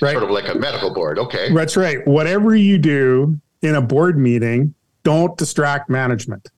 Sort 0.00 0.22
of 0.22 0.30
like 0.30 0.48
a 0.48 0.54
medical 0.54 0.92
board. 0.92 1.18
Okay. 1.18 1.52
That's 1.52 1.76
right. 1.76 2.06
Whatever 2.06 2.54
you 2.54 2.78
do 2.78 3.40
in 3.62 3.74
a 3.74 3.80
board 3.80 4.18
meeting, 4.18 4.74
don't 5.02 5.36
distract 5.38 5.88
management. 5.88 6.48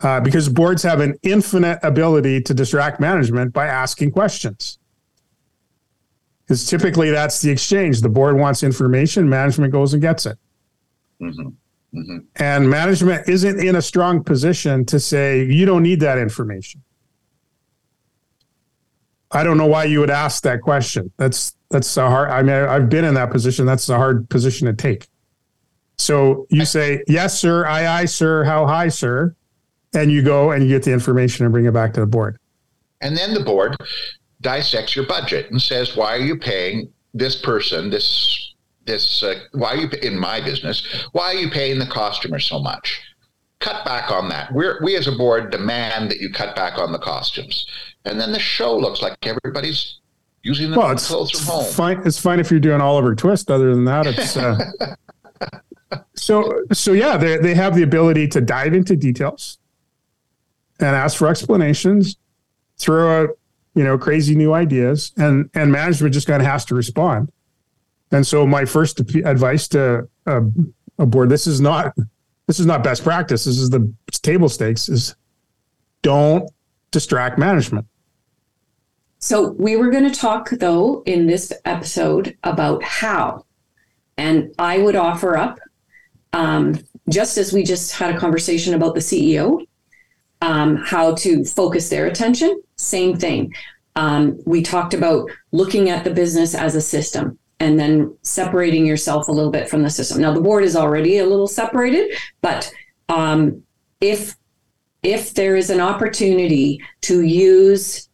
uh, 0.00 0.20
because 0.20 0.48
boards 0.48 0.82
have 0.82 1.00
an 1.00 1.18
infinite 1.22 1.78
ability 1.82 2.40
to 2.42 2.54
distract 2.54 3.00
management 3.00 3.52
by 3.52 3.66
asking 3.66 4.10
questions. 4.10 4.78
Because 6.44 6.66
typically 6.66 7.10
that's 7.10 7.40
the 7.42 7.50
exchange. 7.50 8.00
The 8.00 8.08
board 8.08 8.36
wants 8.36 8.62
information, 8.62 9.28
management 9.28 9.72
goes 9.72 9.92
and 9.92 10.02
gets 10.02 10.26
it. 10.26 10.38
Mm-hmm. 11.20 11.48
Mm-hmm. 11.94 12.18
And 12.36 12.68
management 12.68 13.28
isn't 13.28 13.58
in 13.60 13.76
a 13.76 13.82
strong 13.82 14.22
position 14.22 14.84
to 14.86 15.00
say, 15.00 15.44
you 15.44 15.64
don't 15.66 15.82
need 15.82 16.00
that 16.00 16.18
information. 16.18 16.82
I 19.30 19.44
don't 19.44 19.58
know 19.58 19.66
why 19.66 19.84
you 19.84 20.00
would 20.00 20.10
ask 20.10 20.42
that 20.44 20.62
question. 20.62 21.12
That's 21.16 21.56
that's 21.70 21.96
a 21.96 22.08
hard. 22.08 22.30
I 22.30 22.42
mean, 22.42 22.54
I've 22.54 22.88
been 22.88 23.04
in 23.04 23.14
that 23.14 23.30
position. 23.30 23.66
That's 23.66 23.88
a 23.88 23.96
hard 23.96 24.28
position 24.28 24.66
to 24.66 24.72
take. 24.72 25.08
So 25.98 26.46
you 26.48 26.64
say, 26.64 27.02
"Yes, 27.08 27.38
sir. 27.38 27.66
Aye, 27.66 27.86
aye, 27.86 28.04
sir. 28.04 28.44
How 28.44 28.66
high, 28.66 28.88
sir?" 28.88 29.34
And 29.94 30.12
you 30.12 30.22
go 30.22 30.52
and 30.52 30.62
you 30.62 30.68
get 30.68 30.84
the 30.84 30.92
information 30.92 31.44
and 31.44 31.52
bring 31.52 31.64
it 31.64 31.72
back 31.72 31.92
to 31.94 32.00
the 32.00 32.06
board. 32.06 32.38
And 33.00 33.16
then 33.16 33.34
the 33.34 33.40
board 33.40 33.76
dissects 34.42 34.94
your 34.94 35.06
budget 35.06 35.50
and 35.50 35.60
says, 35.60 35.96
"Why 35.96 36.14
are 36.14 36.20
you 36.20 36.38
paying 36.38 36.88
this 37.12 37.36
person 37.36 37.90
this 37.90 38.45
this? 38.86 39.22
Uh, 39.22 39.40
why 39.52 39.70
are 39.70 39.76
you 39.76 39.88
in 40.02 40.18
my 40.18 40.40
business? 40.40 40.86
Why 41.12 41.26
are 41.26 41.34
you 41.34 41.50
paying 41.50 41.78
the 41.78 41.86
customer 41.86 42.38
so 42.38 42.58
much?" 42.58 43.00
Cut 43.58 43.84
back 43.86 44.10
on 44.10 44.28
that. 44.28 44.52
We're, 44.52 44.78
we 44.82 44.96
as 44.96 45.06
a 45.06 45.12
board 45.12 45.50
demand 45.50 46.10
that 46.10 46.20
you 46.20 46.30
cut 46.30 46.54
back 46.54 46.78
on 46.78 46.92
the 46.92 46.98
costumes 46.98 47.66
and 48.06 48.20
then 48.20 48.32
the 48.32 48.38
show 48.38 48.76
looks 48.76 49.02
like 49.02 49.14
everybody's 49.26 49.98
using 50.42 50.70
the 50.70 50.78
well, 50.78 50.92
it's, 50.92 51.08
clothes 51.08 51.32
from 51.32 51.44
home. 51.44 51.64
Fine, 51.64 52.02
it's 52.06 52.18
fine 52.18 52.40
if 52.40 52.50
you're 52.50 52.60
doing 52.60 52.80
Oliver 52.80 53.14
Twist. 53.14 53.50
Other 53.50 53.74
than 53.74 53.84
that, 53.84 54.06
it's 54.06 54.36
uh, 54.36 54.56
so 56.14 56.62
so. 56.72 56.92
Yeah, 56.92 57.16
they 57.16 57.36
they 57.36 57.54
have 57.54 57.74
the 57.74 57.82
ability 57.82 58.28
to 58.28 58.40
dive 58.40 58.72
into 58.72 58.96
details 58.96 59.58
and 60.78 60.94
ask 60.94 61.18
for 61.18 61.26
explanations, 61.26 62.16
throw 62.78 63.22
out 63.22 63.30
you 63.74 63.82
know 63.82 63.98
crazy 63.98 64.36
new 64.36 64.54
ideas, 64.54 65.12
and 65.16 65.50
and 65.54 65.72
management 65.72 66.14
just 66.14 66.28
kind 66.28 66.40
of 66.40 66.46
has 66.46 66.64
to 66.66 66.74
respond. 66.76 67.32
And 68.12 68.26
so, 68.26 68.46
my 68.46 68.64
first 68.64 69.00
advice 69.00 69.68
to 69.68 70.08
a, 70.26 70.42
a 70.98 71.06
board: 71.06 71.28
this 71.28 71.46
is 71.46 71.60
not 71.60 71.94
this 72.46 72.60
is 72.60 72.66
not 72.66 72.84
best 72.84 73.02
practice. 73.02 73.44
This 73.44 73.58
is 73.58 73.70
the 73.70 73.92
table 74.22 74.48
stakes. 74.48 74.88
Is 74.88 75.16
don't 76.02 76.48
distract 76.90 77.38
management. 77.38 77.86
So 79.18 79.50
we 79.52 79.76
were 79.76 79.90
going 79.90 80.10
to 80.10 80.18
talk 80.18 80.50
though 80.50 81.02
in 81.04 81.26
this 81.26 81.52
episode 81.64 82.36
about 82.44 82.82
how, 82.82 83.44
and 84.16 84.54
I 84.58 84.78
would 84.78 84.94
offer 84.94 85.36
up, 85.36 85.58
um, 86.32 86.78
just 87.08 87.38
as 87.38 87.52
we 87.52 87.64
just 87.64 87.92
had 87.92 88.14
a 88.14 88.18
conversation 88.18 88.74
about 88.74 88.94
the 88.94 89.00
CEO, 89.00 89.66
um, 90.42 90.76
how 90.76 91.14
to 91.16 91.44
focus 91.44 91.88
their 91.88 92.06
attention. 92.06 92.62
Same 92.76 93.16
thing. 93.16 93.52
Um, 93.96 94.38
we 94.44 94.62
talked 94.62 94.94
about 94.94 95.28
looking 95.50 95.88
at 95.88 96.04
the 96.04 96.10
business 96.10 96.54
as 96.54 96.74
a 96.74 96.80
system 96.80 97.38
and 97.60 97.78
then 97.78 98.16
separating 98.22 98.84
yourself 98.84 99.28
a 99.28 99.32
little 99.32 99.50
bit 99.50 99.68
from 99.68 99.82
the 99.82 99.90
system. 99.90 100.20
Now 100.20 100.32
the 100.32 100.40
board 100.40 100.64
is 100.64 100.76
already 100.76 101.18
a 101.18 101.26
little 101.26 101.48
separated, 101.48 102.16
but 102.42 102.72
um, 103.08 103.62
if 104.00 104.36
if 105.02 105.34
there 105.34 105.56
is 105.56 105.70
an 105.70 105.80
opportunity 105.80 106.82
to 107.02 107.22
use 107.22 108.08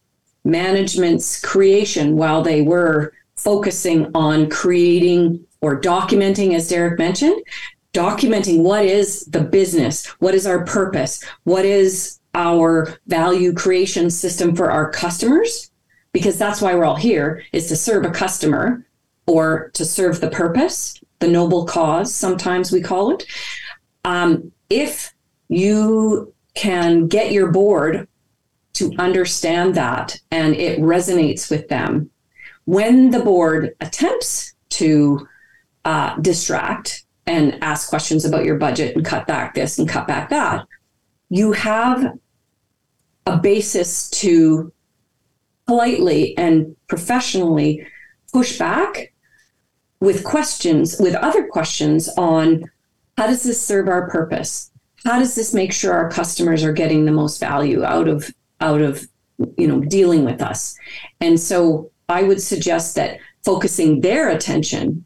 management's 0.45 1.41
creation 1.41 2.17
while 2.17 2.43
they 2.43 2.63
were 2.63 3.15
focusing 3.37 4.11
on 4.15 4.51
creating 4.51 5.45
or 5.61 5.81
documenting, 5.81 6.55
as 6.55 6.69
Derek 6.69 6.99
mentioned, 6.99 7.43
documenting 7.95 8.63
what 8.63 8.85
is 8.85 9.25
the 9.27 9.41
business, 9.41 10.07
what 10.19 10.35
is 10.35 10.47
our 10.47 10.65
purpose, 10.65 11.23
what 11.45 11.65
is 11.65 12.21
our 12.35 12.99
value 13.07 13.53
creation 13.53 14.11
system 14.11 14.57
for 14.57 14.71
our 14.71 14.91
customers, 14.91 15.71
because 16.13 16.39
that's 16.39 16.61
why 16.61 16.75
we're 16.75 16.85
all 16.85 16.97
here 16.97 17.43
is 17.53 17.69
to 17.69 17.77
serve 17.77 18.05
a 18.05 18.11
customer 18.11 18.85
or 19.27 19.71
to 19.75 19.85
serve 19.85 20.21
the 20.21 20.31
purpose, 20.31 21.01
the 21.21 21.29
noble 21.29 21.65
cause, 21.65 22.15
sometimes 22.15 22.73
we 22.73 22.81
call 22.81 23.15
it. 23.15 23.27
Um, 24.05 24.53
if 24.69 25.13
you 25.49 26.35
can 26.55 27.07
get 27.07 27.33
your 27.33 27.51
board 27.51 28.09
to 28.75 28.93
understand 28.99 29.75
that 29.75 30.19
and 30.31 30.55
it 30.55 30.79
resonates 30.81 31.51
with 31.51 31.69
them. 31.69 32.11
When 32.65 33.11
the 33.11 33.21
board 33.21 33.75
attempts 33.81 34.55
to 34.71 35.27
uh, 35.85 36.17
distract 36.21 37.05
and 37.27 37.59
ask 37.63 37.89
questions 37.89 38.25
about 38.25 38.45
your 38.45 38.57
budget 38.57 38.97
and 38.97 39.05
cut 39.05 39.27
back 39.27 39.55
this 39.55 39.79
and 39.79 39.89
cut 39.89 40.07
back 40.07 40.31
that, 40.31 40.67
you 41.29 41.53
have 41.53 42.19
a 43.27 43.37
basis 43.37 44.11
to 44.11 44.73
politely 45.67 46.37
and 46.37 46.75
professionally 46.89 47.87
push 48.33 48.59
back 48.59 49.12
with 50.03 50.25
questions, 50.25 50.97
with 50.99 51.15
other 51.15 51.47
questions 51.47 52.09
on 52.19 52.65
how 53.17 53.29
does 53.29 53.45
this 53.45 53.65
serve 53.65 53.87
our 53.87 54.11
purpose? 54.11 54.71
How 55.05 55.19
does 55.19 55.35
this 55.35 55.55
make 55.55 55.73
sure 55.73 55.93
our 55.93 56.11
customers 56.11 56.65
are 56.65 56.73
getting 56.73 57.05
the 57.05 57.13
most 57.13 57.39
value 57.39 57.85
out 57.85 58.09
of 58.09 58.29
out 58.61 58.81
of 58.81 59.07
you 59.57 59.67
know 59.67 59.81
dealing 59.81 60.25
with 60.25 60.41
us 60.41 60.79
and 61.21 61.41
so 61.41 61.91
i 62.09 62.23
would 62.23 62.41
suggest 62.41 62.95
that 62.95 63.19
focusing 63.45 64.01
their 64.01 64.29
attention 64.29 65.05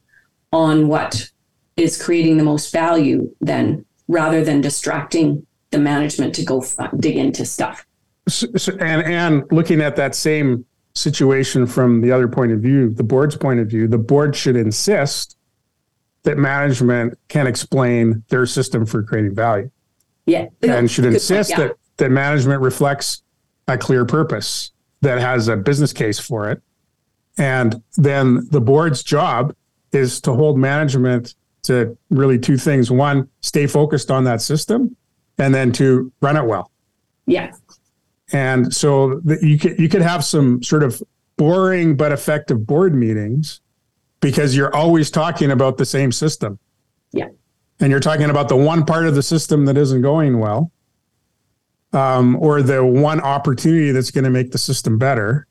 on 0.53 0.89
what 0.89 1.31
is 1.77 2.01
creating 2.03 2.37
the 2.37 2.45
most 2.45 2.71
value 2.71 3.33
then 3.41 3.83
rather 4.09 4.45
than 4.45 4.61
distracting 4.61 5.47
the 5.71 5.79
management 5.79 6.35
to 6.35 6.45
go 6.45 6.61
f- 6.61 6.91
dig 7.01 7.17
into 7.17 7.47
stuff 7.47 7.87
so, 8.29 8.47
so, 8.57 8.73
and 8.81 9.03
and 9.05 9.45
looking 9.51 9.81
at 9.81 9.97
that 9.97 10.15
same 10.15 10.67
situation 10.97 11.67
from 11.67 12.01
the 12.01 12.11
other 12.11 12.27
point 12.27 12.53
of 12.53 12.61
view 12.61 12.91
the 12.91 13.03
board's 13.03 13.37
point 13.37 13.61
of 13.61 13.69
view 13.69 13.87
the 13.87 13.99
board 13.99 14.35
should 14.35 14.57
insist 14.57 15.37
that 16.23 16.39
management 16.39 17.19
can 17.29 17.47
explain 17.47 18.25
their 18.29 18.47
system 18.47 18.87
for 18.87 19.03
creating 19.03 19.35
value 19.35 19.71
yeah 20.25 20.47
and 20.63 20.91
should 20.91 21.05
insist 21.05 21.51
point, 21.51 21.61
yeah. 21.61 21.69
that 21.69 21.77
that 21.97 22.11
management 22.11 22.63
reflects 22.63 23.23
a 23.69 23.79
clear 23.79 24.05
purpose 24.05 24.73
that 25.01 25.19
has 25.19 25.49
a 25.49 25.57
business 25.57 25.93
case 25.93 26.19
for 26.19 26.51
it. 26.51 26.63
And 27.39 27.83
then 27.97 28.47
the 28.51 28.61
board's 28.61 29.03
job 29.03 29.55
is 29.93 30.21
to 30.23 30.33
hold 30.33 30.59
management 30.59 31.35
to 31.65 31.97
really 32.11 32.39
two 32.39 32.57
things. 32.57 32.91
One, 32.91 33.29
stay 33.43 33.67
focused 33.67 34.11
on 34.11 34.25
that 34.25 34.41
system, 34.41 34.97
and 35.39 35.55
then 35.55 35.73
to 35.73 36.13
run 36.21 36.37
it 36.37 36.45
well. 36.45 36.71
Yeah. 37.27 37.53
And 38.33 38.75
so 38.75 39.21
you 39.41 39.59
could 39.59 39.79
you 39.79 39.89
could 39.89 40.03
have 40.03 40.25
some 40.25 40.63
sort 40.63 40.83
of 40.83 41.03
boring 41.37 41.97
but 41.97 42.13
effective 42.13 42.67
board 42.67 42.95
meetings 42.95 43.61
because 44.21 44.57
you're 44.57 44.75
always 44.75 45.11
talking 45.11 45.51
about 45.51 45.77
the 45.77 45.85
same 45.85 46.11
system. 46.11 46.59
Yeah. 47.13 47.29
And 47.79 47.91
you're 47.91 48.01
talking 48.01 48.31
about 48.31 48.49
the 48.49 48.57
one 48.57 48.85
part 48.85 49.07
of 49.07 49.15
the 49.15 49.23
system 49.23 49.67
that 49.67 49.77
isn't 49.77 50.01
going 50.01 50.39
well 50.39 50.73
um, 51.93 52.37
or 52.37 52.63
the 52.63 52.85
one 52.85 53.21
opportunity 53.21 53.91
that's 53.93 54.11
going 54.11 54.25
to 54.25 54.31
make 54.31 54.51
the 54.51 54.59
system 54.59 54.99
better. 54.99 55.47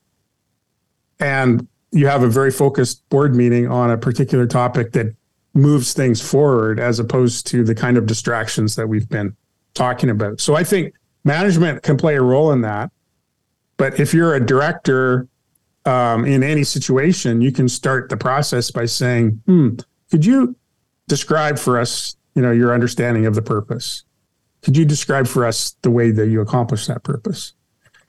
And 1.20 1.66
you 1.92 2.08
have 2.08 2.22
a 2.22 2.28
very 2.28 2.50
focused 2.50 3.08
board 3.08 3.34
meeting 3.34 3.68
on 3.68 3.90
a 3.90 3.96
particular 3.96 4.46
topic 4.46 4.92
that 4.92 5.14
moves 5.54 5.94
things 5.94 6.20
forward 6.20 6.78
as 6.78 6.98
opposed 6.98 7.46
to 7.46 7.64
the 7.64 7.74
kind 7.74 7.96
of 7.96 8.06
distractions 8.06 8.74
that 8.74 8.88
we've 8.88 9.08
been 9.08 9.34
talking 9.72 10.10
about. 10.10 10.40
So 10.40 10.54
I 10.54 10.64
think 10.64 10.94
management 11.26 11.82
can 11.82 11.96
play 11.96 12.16
a 12.16 12.22
role 12.22 12.52
in 12.52 12.62
that. 12.62 12.90
But 13.76 14.00
if 14.00 14.14
you're 14.14 14.34
a 14.34 14.44
director 14.44 15.28
um, 15.84 16.24
in 16.24 16.42
any 16.42 16.64
situation, 16.64 17.42
you 17.42 17.52
can 17.52 17.68
start 17.68 18.08
the 18.08 18.16
process 18.16 18.70
by 18.70 18.86
saying, 18.86 19.42
hmm, 19.44 19.74
could 20.10 20.24
you 20.24 20.56
describe 21.08 21.58
for 21.58 21.78
us, 21.78 22.16
you 22.34 22.40
know, 22.40 22.52
your 22.52 22.72
understanding 22.72 23.26
of 23.26 23.34
the 23.34 23.42
purpose? 23.42 24.04
Could 24.62 24.76
you 24.76 24.84
describe 24.84 25.26
for 25.26 25.44
us 25.44 25.76
the 25.82 25.90
way 25.90 26.10
that 26.12 26.28
you 26.28 26.40
accomplish 26.40 26.86
that 26.86 27.02
purpose? 27.02 27.52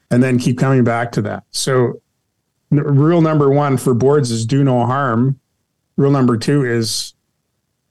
And 0.10 0.24
then 0.24 0.40
keep 0.40 0.58
coming 0.58 0.84
back 0.86 1.12
to 1.14 1.22
that. 1.24 1.44
So, 1.52 2.02
rule 2.72 3.22
number 3.22 3.50
one 3.50 3.78
for 3.78 3.94
boards 3.94 4.32
is 4.32 4.46
do 4.46 4.64
no 4.64 4.86
harm. 4.86 5.40
Rule 5.98 6.12
number 6.12 6.38
two 6.38 6.64
is 6.64 7.14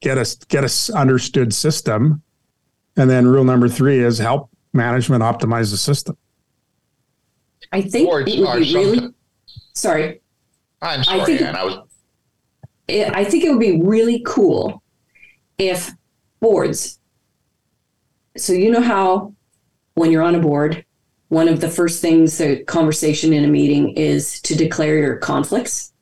get 0.00 0.16
us 0.16 0.37
get 0.37 0.64
us 0.64 0.88
understood 0.88 1.52
system. 1.52 2.23
And 2.97 3.11
then 3.11 3.26
rule 3.26 3.45
number 3.45 3.68
three 3.68 3.99
is 3.99 4.18
help 4.18 4.50
management 4.76 5.23
optimize 5.23 5.71
the 5.71 5.76
system. 5.76 6.16
I 7.73 7.83
think 7.83 8.09
boards 8.09 8.33
it 8.33 8.40
would 8.40 8.61
be 8.61 8.75
really. 8.75 9.14
Sorry. 9.73 10.21
I'm 10.83 11.02
sorry, 11.02 11.21
I 11.21 11.25
think, 11.25 11.40
Ann, 11.42 11.56
I 11.56 11.64
was. 11.64 11.78
I 12.88 13.25
think 13.25 13.45
it 13.45 13.50
would 13.50 13.61
be 13.61 13.80
really 13.83 14.23
cool 14.25 14.83
if 15.59 15.90
boards 16.40 17.00
so 18.37 18.52
you 18.52 18.71
know 18.71 18.83
how 18.83 19.35
when 19.95 20.12
you're 20.12 20.23
on 20.23 20.35
a 20.35 20.40
board, 20.40 20.85
one 21.28 21.49
of 21.49 21.61
the 21.61 21.71
first 21.71 22.00
things 22.00 22.38
the 22.38 22.62
conversation 22.64 23.33
in 23.33 23.45
a 23.45 23.49
meeting 23.49 23.90
is 23.97 24.40
to 24.42 24.54
declare 24.54 24.99
your 24.99 25.16
conflicts. 25.16 25.92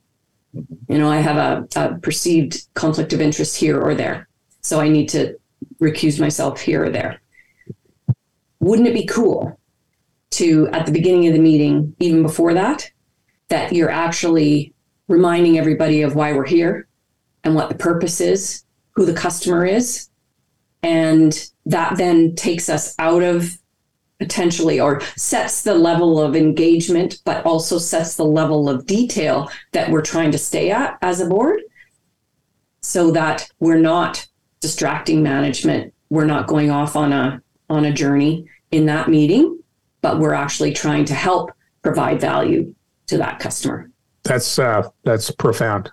You 0.53 0.99
know, 0.99 1.11
I 1.11 1.19
have 1.19 1.37
a, 1.37 1.67
a 1.77 1.99
perceived 1.99 2.67
conflict 2.75 3.13
of 3.13 3.21
interest 3.21 3.57
here 3.57 3.81
or 3.81 3.95
there. 3.95 4.29
So 4.61 4.81
I 4.81 4.89
need 4.89 5.09
to 5.11 5.39
recuse 5.81 6.21
myself 6.21 6.61
here 6.61 6.85
or 6.85 6.91
there. 6.91 7.21
Wouldn't 8.65 8.89
it 8.89 8.95
be 8.95 9.05
cool 9.05 9.59
to, 10.31 10.69
at 10.69 10.87
the 10.87 10.93
beginning 10.93 11.27
of 11.27 11.35
the 11.35 11.39
meeting, 11.39 11.95
even 12.01 12.23
before 12.23 12.55
that, 12.55 12.91
that 13.49 13.73
you're 13.75 13.91
actually 13.91 14.73
reminding 15.07 15.59
everybody 15.59 16.01
of 16.01 16.17
why 16.17 16.33
we're 16.33 16.47
here 16.47 16.89
and 17.45 17.55
what 17.55 17.69
the 17.69 17.75
purpose 17.75 18.23
is, 18.23 18.65
who 18.93 19.05
the 19.05 19.13
customer 19.13 19.67
is. 19.67 20.09
And 20.83 21.51
that 21.67 21.99
then 21.99 22.35
takes 22.37 22.71
us 22.71 22.95
out 22.99 23.23
of 23.23 23.57
potentially 24.19 24.81
or 24.81 25.03
sets 25.15 25.63
the 25.63 25.75
level 25.75 26.19
of 26.19 26.35
engagement, 26.35 27.21
but 27.27 27.45
also 27.45 27.77
sets 27.77 28.17
the 28.17 28.25
level 28.25 28.71
of 28.71 28.87
detail 28.87 29.51
that 29.73 29.91
we're 29.91 30.01
trying 30.01 30.33
to 30.33 30.39
stay 30.39 30.71
at 30.71 30.97
as 31.03 31.21
a 31.21 31.27
board 31.27 31.61
so 32.81 33.11
that 33.11 33.47
we're 33.61 33.79
not 33.79 34.27
distracting 34.61 35.23
management. 35.23 35.93
We're 36.09 36.25
not 36.25 36.47
going 36.47 36.71
off 36.71 36.97
on 36.97 37.13
a 37.13 37.43
on 37.71 37.85
a 37.85 37.93
journey 37.93 38.49
in 38.71 38.87
that 38.87 39.09
meeting, 39.09 39.59
but 40.01 40.19
we're 40.19 40.35
actually 40.35 40.73
trying 40.73 41.05
to 41.07 41.15
help 41.15 41.53
provide 41.83 42.21
value 42.21 42.75
to 43.07 43.19
that 43.19 43.39
customer. 43.39 43.91
That's 44.23 44.59
uh, 44.59 44.89
that's 45.05 45.31
profound. 45.31 45.91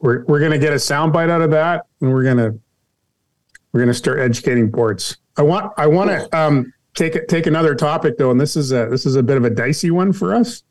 We're 0.00 0.24
we're 0.24 0.38
going 0.38 0.52
to 0.52 0.58
get 0.58 0.72
a 0.72 0.76
soundbite 0.76 1.30
out 1.30 1.42
of 1.42 1.50
that, 1.50 1.86
and 2.00 2.12
we're 2.12 2.24
going 2.24 2.36
to 2.36 2.58
we're 3.72 3.80
going 3.80 3.88
to 3.88 3.94
start 3.94 4.18
educating 4.18 4.70
boards. 4.70 5.16
I 5.36 5.42
want 5.42 5.72
I 5.76 5.86
want 5.86 6.10
to 6.10 6.38
um, 6.38 6.72
take 6.94 7.26
take 7.28 7.46
another 7.46 7.74
topic 7.74 8.18
though, 8.18 8.30
and 8.30 8.40
this 8.40 8.56
is 8.56 8.72
a 8.72 8.86
this 8.86 9.06
is 9.06 9.16
a 9.16 9.22
bit 9.22 9.36
of 9.36 9.44
a 9.44 9.50
dicey 9.50 9.90
one 9.90 10.12
for 10.12 10.34
us. 10.34 10.62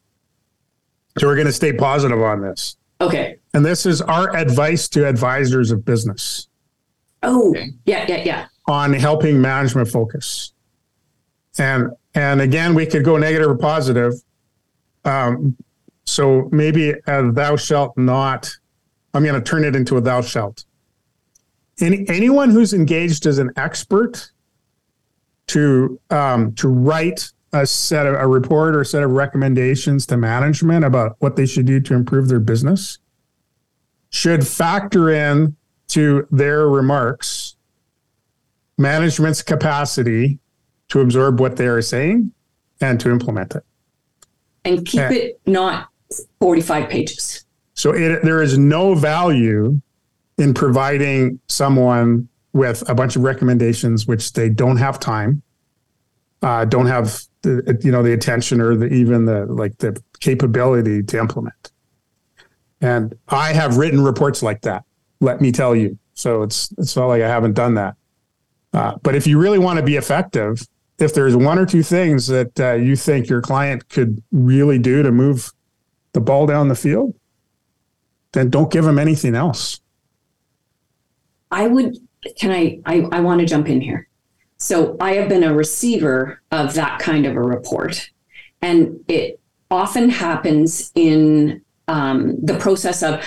So 1.17 1.27
we're 1.27 1.35
going 1.35 1.47
to 1.47 1.53
stay 1.53 1.73
positive 1.73 2.21
on 2.21 2.41
this. 2.41 2.77
Okay. 3.01 3.39
And 3.53 3.65
this 3.65 3.85
is 3.85 4.01
our 4.01 4.35
advice 4.35 4.87
to 4.89 5.07
advisors 5.07 5.71
of 5.71 5.83
business. 5.83 6.47
Oh, 7.23 7.49
okay. 7.49 7.71
yeah, 7.85 8.05
yeah, 8.07 8.23
yeah. 8.23 8.47
On 8.69 8.93
helping 8.93 9.41
management 9.41 9.89
focus. 9.89 10.53
And 11.57 11.89
and 12.13 12.39
again, 12.39 12.75
we 12.75 12.85
could 12.85 13.03
go 13.03 13.17
negative 13.17 13.49
or 13.49 13.57
positive. 13.57 14.13
Um, 15.05 15.57
so 16.05 16.49
maybe 16.51 16.93
a 17.07 17.31
thou 17.31 17.55
shalt 17.55 17.97
not. 17.97 18.49
I'm 19.13 19.23
going 19.23 19.35
to 19.35 19.41
turn 19.41 19.63
it 19.63 19.75
into 19.75 19.97
a 19.97 20.01
thou 20.01 20.21
shalt. 20.21 20.65
Any, 21.79 22.07
anyone 22.09 22.49
who's 22.49 22.73
engaged 22.73 23.25
as 23.25 23.39
an 23.39 23.51
expert 23.55 24.31
to 25.47 25.99
um, 26.09 26.53
to 26.55 26.67
write 26.67 27.31
a 27.53 27.65
set 27.65 28.05
of 28.05 28.13
a 28.13 28.27
report 28.27 28.75
or 28.75 28.81
a 28.81 28.85
set 28.85 29.01
of 29.01 29.11
recommendations 29.11 30.05
to 30.07 30.17
management 30.17 30.85
about 30.85 31.15
what 31.19 31.35
they 31.35 31.45
should 31.45 31.65
do 31.65 31.79
to 31.79 31.95
improve 31.95 32.27
their 32.27 32.39
business 32.39 32.99
should 34.11 34.45
factor 34.45 35.09
in 35.09 35.55
to 35.87 36.27
their 36.29 36.69
remarks 36.69 37.38
management's 38.79 39.41
capacity 39.41 40.39
to 40.87 41.01
absorb 41.01 41.39
what 41.39 41.57
they 41.57 41.67
are 41.67 41.81
saying 41.81 42.31
and 42.81 42.99
to 42.99 43.11
implement 43.11 43.55
it. 43.55 43.63
And 44.65 44.85
keep 44.85 45.01
and, 45.01 45.15
it 45.15 45.41
not 45.45 45.89
45 46.39 46.89
pages. 46.89 47.45
So 47.73 47.93
it, 47.93 48.23
there 48.23 48.41
is 48.41 48.57
no 48.57 48.95
value 48.95 49.79
in 50.37 50.53
providing 50.53 51.39
someone 51.47 52.27
with 52.53 52.87
a 52.89 52.95
bunch 52.95 53.15
of 53.15 53.23
recommendations 53.23 54.07
which 54.07 54.33
they 54.33 54.49
don't 54.49 54.77
have 54.77 54.99
time 54.99 55.43
uh, 56.41 56.65
don't 56.65 56.85
have 56.85 57.21
the 57.41 57.79
you 57.83 57.91
know 57.91 58.03
the 58.03 58.13
attention 58.13 58.61
or 58.61 58.75
the 58.75 58.87
even 58.87 59.25
the 59.25 59.45
like 59.45 59.77
the 59.77 60.01
capability 60.19 61.03
to 61.03 61.19
implement. 61.19 61.71
And 62.81 63.13
i 63.27 63.51
have 63.51 63.77
written 63.77 64.01
reports 64.01 64.41
like 64.41 64.61
that 64.61 64.83
let 65.19 65.41
me 65.41 65.51
tell 65.51 65.75
you. 65.75 65.97
So 66.13 66.43
it's 66.43 66.71
it's 66.77 66.95
not 66.95 67.07
like 67.07 67.21
i 67.21 67.27
haven't 67.27 67.53
done 67.53 67.75
that 67.75 67.95
uh, 68.73 68.95
but 69.01 69.15
if 69.15 69.27
you 69.27 69.39
really 69.39 69.59
want 69.59 69.77
to 69.77 69.83
be 69.83 69.95
effective 69.95 70.61
if 70.99 71.13
there's 71.13 71.35
one 71.35 71.57
or 71.57 71.65
two 71.65 71.81
things 71.81 72.27
that 72.27 72.59
uh, 72.59 72.73
you 72.73 72.95
think 72.95 73.29
your 73.29 73.41
client 73.41 73.87
could 73.87 74.21
really 74.31 74.77
do 74.77 75.01
to 75.01 75.11
move 75.11 75.51
the 76.13 76.19
ball 76.19 76.45
down 76.45 76.67
the 76.67 76.75
field 76.75 77.15
then 78.33 78.49
don't 78.49 78.71
give 78.71 78.85
them 78.85 78.99
anything 78.99 79.35
else 79.35 79.79
i 81.51 81.67
would 81.67 81.97
can 82.37 82.51
i 82.51 82.79
i, 82.85 83.07
I 83.11 83.19
want 83.21 83.39
to 83.39 83.45
jump 83.45 83.69
in 83.69 83.81
here 83.81 84.09
so 84.59 84.97
I 84.99 85.13
have 85.13 85.29
been 85.29 85.43
a 85.43 85.53
receiver 85.53 86.41
of 86.51 86.73
that 86.73 86.99
kind 86.99 87.25
of 87.25 87.35
a 87.35 87.41
report. 87.41 88.09
And 88.61 88.99
it 89.07 89.39
often 89.71 90.09
happens 90.09 90.91
in 90.95 91.61
um, 91.87 92.35
the 92.43 92.57
process 92.57 93.01
of 93.01 93.25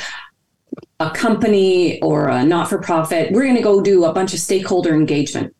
a 1.02 1.10
company 1.10 2.00
or 2.00 2.28
a 2.28 2.44
not 2.44 2.68
for 2.68 2.78
profit. 2.78 3.32
We're 3.32 3.42
going 3.42 3.56
to 3.56 3.62
go 3.62 3.80
do 3.80 4.04
a 4.04 4.12
bunch 4.12 4.34
of 4.34 4.40
stakeholder 4.40 4.94
engagement 4.94 5.54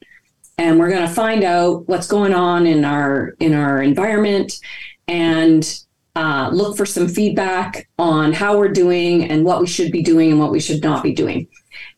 and 0.59 0.79
we're 0.79 0.91
going 0.91 1.07
to 1.07 1.13
find 1.13 1.43
out 1.43 1.89
what's 1.89 2.07
going 2.07 2.33
on 2.33 2.67
in 2.67 2.85
our 2.85 3.35
in 3.41 3.55
our 3.55 3.83
environment 3.83 4.61
and 5.09 5.81
uh, 6.15 6.51
look 6.53 6.77
for 6.77 6.87
some 6.87 7.09
feedback 7.09 7.89
on 7.99 8.33
how 8.33 8.57
we're 8.57 8.69
doing 8.69 9.29
and 9.31 9.45
what 9.45 9.61
we 9.61 9.67
should 9.67 9.91
be 9.91 10.03
doing 10.03 10.31
and 10.31 10.39
what 10.39 10.53
we 10.53 10.61
should 10.61 10.83
not 10.83 11.03
be 11.03 11.13
doing. 11.13 11.49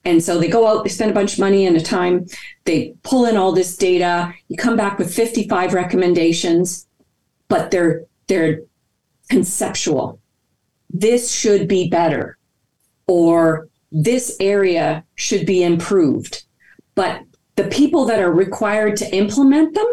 And 0.04 0.22
so 0.22 0.38
they 0.38 0.48
go 0.48 0.66
out, 0.66 0.84
they 0.84 0.90
spend 0.90 1.10
a 1.10 1.14
bunch 1.14 1.34
of 1.34 1.40
money 1.40 1.66
and 1.66 1.76
a 1.76 1.80
time, 1.80 2.26
they 2.64 2.94
pull 3.02 3.26
in 3.26 3.36
all 3.36 3.52
this 3.52 3.76
data, 3.76 4.32
you 4.48 4.56
come 4.56 4.76
back 4.76 4.98
with 4.98 5.12
55 5.12 5.74
recommendations, 5.74 6.86
but 7.48 7.70
they're 7.70 8.04
they're 8.28 8.60
conceptual. 9.28 10.20
This 10.90 11.32
should 11.32 11.66
be 11.66 11.90
better 11.90 12.38
or 13.06 13.68
this 13.92 14.36
area 14.40 15.04
should 15.14 15.46
be 15.46 15.62
improved. 15.62 16.44
But 16.94 17.22
the 17.56 17.64
people 17.64 18.04
that 18.06 18.20
are 18.20 18.32
required 18.32 18.96
to 18.98 19.14
implement 19.14 19.74
them, 19.74 19.86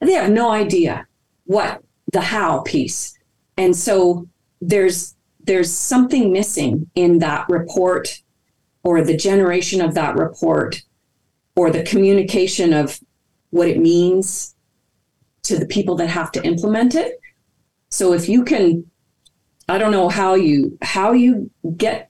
they 0.00 0.12
have 0.12 0.30
no 0.30 0.50
idea 0.50 1.06
what 1.44 1.82
the 2.12 2.20
how 2.20 2.60
piece. 2.60 3.16
And 3.56 3.76
so 3.76 4.28
there's 4.60 5.14
there's 5.42 5.72
something 5.72 6.32
missing 6.32 6.90
in 6.94 7.18
that 7.18 7.46
report 7.48 8.22
or 8.82 9.02
the 9.02 9.16
generation 9.16 9.80
of 9.80 9.94
that 9.94 10.16
report 10.16 10.82
or 11.56 11.70
the 11.70 11.82
communication 11.82 12.72
of 12.72 13.00
what 13.50 13.68
it 13.68 13.78
means 13.78 14.54
to 15.42 15.58
the 15.58 15.66
people 15.66 15.96
that 15.96 16.08
have 16.08 16.30
to 16.32 16.44
implement 16.44 16.94
it 16.94 17.20
so 17.88 18.12
if 18.12 18.28
you 18.28 18.44
can 18.44 18.88
i 19.68 19.78
don't 19.78 19.92
know 19.92 20.08
how 20.08 20.34
you 20.34 20.78
how 20.82 21.12
you 21.12 21.50
get 21.76 22.09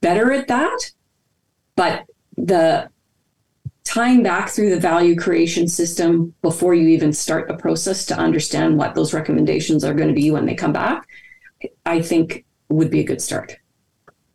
better 0.00 0.32
at 0.32 0.48
that 0.48 0.78
but 1.76 2.04
the 2.36 2.88
tying 3.84 4.22
back 4.22 4.48
through 4.48 4.70
the 4.70 4.80
value 4.80 5.16
creation 5.16 5.66
system 5.66 6.34
before 6.42 6.74
you 6.74 6.88
even 6.88 7.12
start 7.12 7.48
the 7.48 7.56
process 7.56 8.04
to 8.06 8.16
understand 8.16 8.76
what 8.76 8.94
those 8.94 9.12
recommendations 9.12 9.84
are 9.84 9.94
going 9.94 10.08
to 10.08 10.14
be 10.14 10.30
when 10.30 10.46
they 10.46 10.54
come 10.54 10.72
back 10.72 11.06
i 11.86 12.00
think 12.00 12.44
would 12.68 12.90
be 12.90 13.00
a 13.00 13.04
good 13.04 13.20
start 13.20 13.56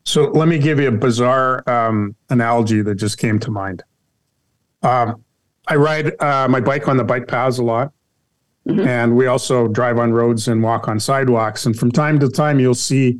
so 0.05 0.25
let 0.25 0.47
me 0.47 0.59
give 0.59 0.79
you 0.79 0.87
a 0.87 0.91
bizarre 0.91 1.67
um, 1.67 2.15
analogy 2.29 2.81
that 2.83 2.95
just 2.95 3.17
came 3.17 3.39
to 3.39 3.51
mind. 3.51 3.83
Um, 4.83 5.23
I 5.67 5.75
ride 5.75 6.21
uh, 6.21 6.47
my 6.47 6.59
bike 6.59 6.87
on 6.87 6.97
the 6.97 7.03
bike 7.03 7.27
paths 7.27 7.57
a 7.57 7.63
lot. 7.63 7.91
Mm-hmm. 8.67 8.87
And 8.87 9.15
we 9.15 9.27
also 9.27 9.67
drive 9.67 9.97
on 9.97 10.11
roads 10.11 10.47
and 10.47 10.61
walk 10.61 10.87
on 10.87 10.99
sidewalks. 10.99 11.65
And 11.65 11.77
from 11.77 11.91
time 11.91 12.19
to 12.19 12.29
time, 12.29 12.59
you'll 12.59 12.75
see 12.75 13.19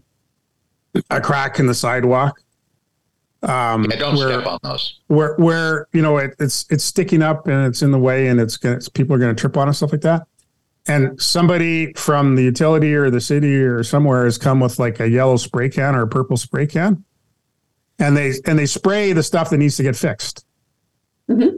a 1.10 1.22
crack 1.22 1.60
in 1.60 1.68
the 1.68 1.74
sidewalk. 1.74 2.42
Um, 3.44 3.86
yeah, 3.90 3.98
don't 3.98 4.16
where, 4.16 4.30
step 4.30 4.48
on 4.48 4.60
those. 4.64 5.00
Where, 5.08 5.36
where 5.36 5.88
you 5.94 6.02
know 6.02 6.18
it, 6.18 6.36
it's 6.40 6.66
it's 6.70 6.84
sticking 6.84 7.22
up 7.22 7.48
and 7.48 7.68
it's 7.68 7.82
in 7.82 7.92
the 7.92 8.00
way, 8.00 8.28
and 8.28 8.40
it's, 8.40 8.58
gonna, 8.58 8.76
it's 8.76 8.90
people 8.90 9.16
are 9.16 9.20
going 9.20 9.36
to 9.36 9.40
trip 9.40 9.56
on 9.58 9.68
and 9.68 9.76
stuff 9.76 9.92
like 9.92 10.02
that 10.02 10.28
and 10.88 11.20
somebody 11.20 11.94
from 11.94 12.36
the 12.36 12.44
utility 12.44 12.94
or 12.94 13.10
the 13.10 13.22
city 13.22 13.56
or 13.56 13.84
somewhere 13.84 14.26
has 14.26 14.38
come 14.38 14.60
with 14.60 14.78
like 14.80 15.00
a 15.00 15.10
yellow 15.10 15.38
spray 15.38 15.70
can 15.70 15.96
or 15.96 16.04
a 16.04 16.08
purple 16.08 16.38
spray 16.38 16.68
can 16.68 17.04
and 18.00 18.16
they 18.16 18.34
and 18.46 18.58
they 18.60 18.66
spray 18.66 19.14
the 19.14 19.24
stuff 19.24 19.50
that 19.50 19.58
needs 19.58 19.78
to 19.78 19.84
get 19.84 19.96
fixed 19.96 20.46
mm-hmm. 21.30 21.58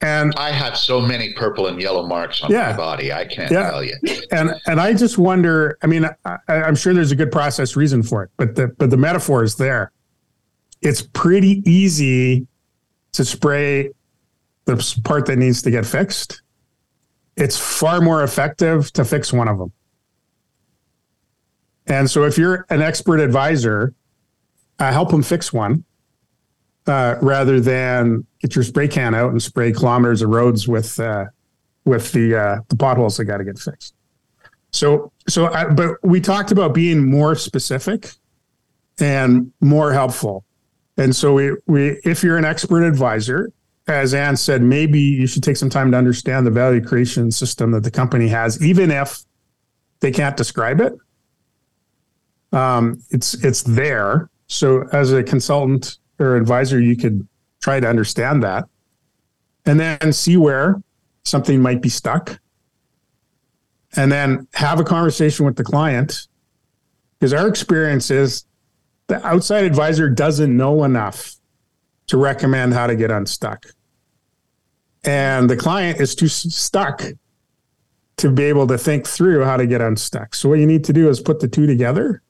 And 0.00 0.32
i 0.36 0.50
have 0.50 0.76
so 0.76 1.00
many 1.00 1.32
purple 1.34 1.66
and 1.66 1.80
yellow 1.80 2.06
marks 2.06 2.42
on 2.42 2.50
yeah, 2.50 2.70
my 2.70 2.76
body 2.76 3.12
i 3.12 3.24
can't 3.24 3.50
yeah. 3.50 3.70
tell 3.70 3.82
you. 3.82 3.94
And 4.30 4.54
and 4.66 4.80
i 4.80 4.92
just 4.94 5.18
wonder 5.18 5.76
i 5.82 5.86
mean 5.86 6.08
I, 6.24 6.38
i'm 6.48 6.76
sure 6.76 6.94
there's 6.94 7.12
a 7.12 7.16
good 7.16 7.32
process 7.32 7.74
reason 7.74 8.02
for 8.02 8.22
it 8.22 8.30
but 8.36 8.54
the 8.54 8.68
but 8.78 8.90
the 8.90 8.96
metaphor 8.96 9.42
is 9.42 9.56
there. 9.56 9.92
It's 10.80 11.02
pretty 11.02 11.62
easy 11.70 12.46
to 13.12 13.24
spray 13.24 13.90
the 14.64 15.00
part 15.04 15.26
that 15.26 15.36
needs 15.36 15.62
to 15.62 15.70
get 15.70 15.84
fixed. 15.84 16.42
It's 17.36 17.58
far 17.58 18.00
more 18.00 18.22
effective 18.22 18.92
to 18.92 19.04
fix 19.04 19.32
one 19.32 19.48
of 19.48 19.58
them. 19.58 19.72
And 21.86 22.10
so 22.10 22.24
if 22.24 22.36
you're 22.36 22.66
an 22.70 22.82
expert 22.82 23.18
advisor, 23.18 23.94
uh, 24.78 24.92
help 24.92 25.10
them 25.10 25.22
fix 25.22 25.52
one 25.52 25.84
uh, 26.88 27.16
rather 27.20 27.60
than 27.60 28.26
get 28.40 28.54
your 28.54 28.64
spray 28.64 28.88
can 28.88 29.14
out 29.14 29.30
and 29.30 29.42
spray 29.42 29.72
kilometers 29.72 30.22
of 30.22 30.30
roads 30.30 30.66
with 30.66 30.98
uh, 30.98 31.26
with 31.84 32.12
the 32.12 32.34
uh, 32.34 32.60
the 32.68 32.76
potholes 32.76 33.16
that 33.16 33.24
got 33.24 33.38
to 33.38 33.44
get 33.44 33.58
fixed. 33.58 33.94
So 34.72 35.12
so 35.28 35.52
I, 35.52 35.66
but 35.66 35.96
we 36.02 36.20
talked 36.20 36.50
about 36.50 36.74
being 36.74 37.08
more 37.08 37.34
specific 37.34 38.12
and 38.98 39.52
more 39.60 39.92
helpful. 39.92 40.44
And 40.96 41.14
so 41.14 41.34
we 41.34 41.52
we 41.66 42.00
if 42.04 42.22
you're 42.22 42.36
an 42.36 42.44
expert 42.44 42.82
advisor 42.82 43.52
as 43.88 44.12
Ann 44.12 44.36
said, 44.36 44.62
maybe 44.62 45.00
you 45.00 45.26
should 45.26 45.42
take 45.42 45.56
some 45.56 45.70
time 45.70 45.90
to 45.92 45.96
understand 45.96 46.46
the 46.46 46.50
value 46.50 46.84
creation 46.84 47.30
system 47.30 47.70
that 47.70 47.82
the 47.84 47.90
company 47.90 48.28
has, 48.28 48.62
even 48.62 48.90
if 48.90 49.20
they 50.00 50.10
can't 50.10 50.36
describe 50.36 50.80
it. 50.80 50.92
Um, 52.52 53.02
it's 53.10 53.34
it's 53.44 53.62
there. 53.62 54.30
So 54.46 54.86
as 54.92 55.12
a 55.12 55.22
consultant 55.22 55.98
or 56.18 56.36
advisor, 56.36 56.80
you 56.80 56.96
could 56.96 57.26
try 57.60 57.80
to 57.80 57.88
understand 57.88 58.42
that, 58.42 58.64
and 59.66 59.78
then 59.78 60.12
see 60.12 60.36
where 60.36 60.80
something 61.24 61.60
might 61.60 61.82
be 61.82 61.88
stuck, 61.88 62.40
and 63.96 64.10
then 64.10 64.46
have 64.54 64.80
a 64.80 64.84
conversation 64.84 65.46
with 65.46 65.56
the 65.56 65.64
client. 65.64 66.28
Because 67.18 67.32
our 67.32 67.48
experience 67.48 68.10
is 68.10 68.44
the 69.08 69.24
outside 69.26 69.64
advisor 69.64 70.08
doesn't 70.08 70.56
know 70.56 70.84
enough 70.84 71.34
to 72.06 72.16
recommend 72.16 72.74
how 72.74 72.86
to 72.86 72.94
get 72.94 73.10
unstuck. 73.10 73.66
And 75.04 75.48
the 75.48 75.56
client 75.56 76.00
is 76.00 76.14
too 76.14 76.28
stuck 76.28 77.02
to 78.18 78.30
be 78.30 78.44
able 78.44 78.66
to 78.66 78.76
think 78.76 79.06
through 79.06 79.44
how 79.44 79.56
to 79.56 79.66
get 79.66 79.80
unstuck. 79.80 80.34
So, 80.34 80.48
what 80.48 80.58
you 80.58 80.66
need 80.66 80.84
to 80.84 80.92
do 80.92 81.08
is 81.08 81.20
put 81.20 81.40
the 81.40 81.48
two 81.48 81.66
together 81.66 82.22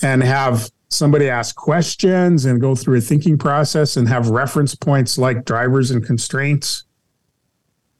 and 0.00 0.22
have 0.22 0.70
somebody 0.94 1.28
ask 1.28 1.54
questions 1.56 2.44
and 2.44 2.60
go 2.60 2.74
through 2.74 2.98
a 2.98 3.00
thinking 3.00 3.36
process 3.36 3.96
and 3.96 4.08
have 4.08 4.30
reference 4.30 4.74
points 4.74 5.18
like 5.18 5.44
drivers 5.44 5.90
and 5.90 6.04
constraints 6.04 6.84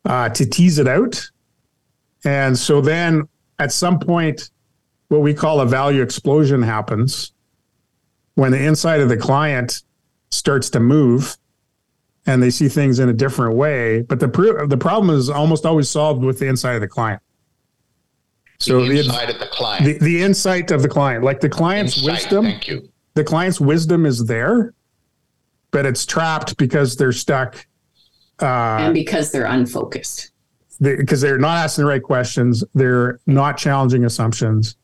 uh, 0.05 0.29
to 0.31 0.47
tease 0.47 0.79
it 0.79 0.89
out. 0.89 1.23
And 2.25 2.59
so 2.59 2.81
then 2.81 3.29
at 3.59 3.73
some 3.73 3.99
point, 3.99 4.51
what 5.09 5.21
we 5.21 5.35
call 5.35 5.61
a 5.61 5.67
value 5.67 6.03
explosion 6.03 6.63
happens 6.63 7.33
when 8.35 8.53
the 8.53 8.63
inside 8.63 9.01
of 9.01 9.09
the 9.09 9.17
client 9.17 9.83
starts 10.31 10.71
to 10.71 10.81
move 10.81 11.37
and 12.27 12.43
they 12.43 12.51
see 12.51 12.69
things 12.69 12.99
in 12.99 13.09
a 13.09 13.13
different 13.13 13.57
way. 13.57 14.03
But 14.03 14.21
the 14.21 14.29
pr- 14.29 14.67
the 14.67 14.79
problem 14.79 15.15
is 15.15 15.29
almost 15.29 15.67
always 15.67 15.91
solved 15.91 16.25
with 16.25 16.39
the 16.39 16.47
inside 16.47 16.75
of 16.75 16.81
the 16.81 16.89
client. 16.89 17.23
So 18.59 18.85
the 18.85 19.01
inside 19.01 19.27
the, 19.27 19.35
of 19.35 19.41
the 19.41 19.47
client, 19.47 19.85
the, 19.85 19.99
the 19.99 20.23
insight 20.23 20.71
of 20.71 20.83
the 20.83 20.89
client, 20.89 21.25
like 21.25 21.41
the 21.41 21.49
client's 21.49 21.99
insight, 21.99 22.13
wisdom. 22.13 22.45
Thank 22.45 22.69
you. 22.69 22.89
The 23.15 23.25
client's 23.25 23.61
wisdom 23.61 24.07
is 24.07 24.25
there, 24.25 24.75
but 25.71 25.87
it's 25.87 26.07
trapped 26.07 26.57
because 26.57 26.97
they're 26.97 27.13
stuck. 27.13 27.67
Uh, 28.41 28.79
and 28.81 28.95
because 28.95 29.31
they're 29.31 29.47
unfocused. 29.47 30.33
Because 30.81 31.21
they, 31.21 31.29
they're 31.29 31.39
not 31.39 31.59
asking 31.59 31.85
the 31.85 31.91
right 31.91 32.03
questions, 32.03 32.65
they're 32.75 33.21
not 33.27 33.57
challenging 33.57 34.05
assumptions, 34.05 34.77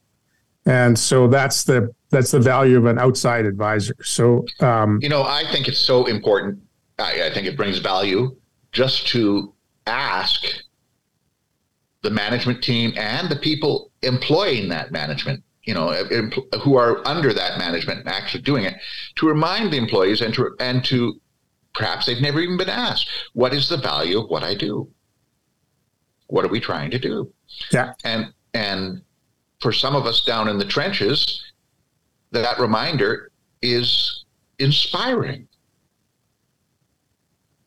and 0.67 0.97
so 0.97 1.27
that's 1.27 1.65
the 1.65 1.93
that's 2.11 2.31
the 2.31 2.41
value 2.41 2.77
of 2.77 2.87
an 2.87 2.99
outside 2.99 3.47
advisor. 3.47 3.97
So, 4.03 4.45
um, 4.61 4.99
you 5.03 5.09
know, 5.09 5.23
I 5.23 5.45
think 5.51 5.67
it's 5.69 5.79
so 5.79 6.07
important. 6.07 6.61
I, 6.99 7.27
I 7.27 7.31
think 7.35 7.47
it 7.47 7.57
brings 7.57 7.79
value 7.79 8.37
just 8.73 9.09
to 9.09 9.53
ask 9.87 10.45
the 12.03 12.11
management 12.11 12.63
team 12.63 12.93
and 12.97 13.29
the 13.29 13.37
people 13.37 13.91
employing 14.03 14.69
that 14.69 14.91
management, 14.91 15.43
you 15.65 15.75
know, 15.75 15.93
who 16.63 16.77
are 16.77 17.07
under 17.07 17.33
that 17.33 17.59
management 17.59 18.01
and 18.01 18.09
actually 18.09 18.43
doing 18.43 18.65
it, 18.65 18.75
to 19.17 19.29
remind 19.29 19.73
the 19.73 19.77
employees 19.77 20.21
and 20.21 20.33
to 20.35 20.55
and 20.59 20.85
to 20.85 21.21
perhaps 21.75 22.07
they've 22.07 22.21
never 22.21 22.41
even 22.41 22.57
been 22.57 22.69
asked, 22.69 23.09
what 23.35 23.53
is 23.53 23.69
the 23.69 23.77
value 23.77 24.19
of 24.19 24.29
what 24.29 24.43
I 24.43 24.55
do? 24.55 24.89
What 26.29 26.45
are 26.45 26.49
we 26.49 26.61
trying 26.61 26.91
to 26.91 26.99
do? 26.99 27.33
Yeah. 27.71 27.93
And 28.05 28.33
and 28.55 29.03
for 29.61 29.73
some 29.73 29.95
of 29.95 30.07
us 30.07 30.25
down 30.25 30.49
in 30.49 30.59
the 30.59 30.65
trenches, 30.65 31.45
that 32.33 32.59
reminder 32.59 33.31
is 33.63 34.25
inspiring. 34.59 35.47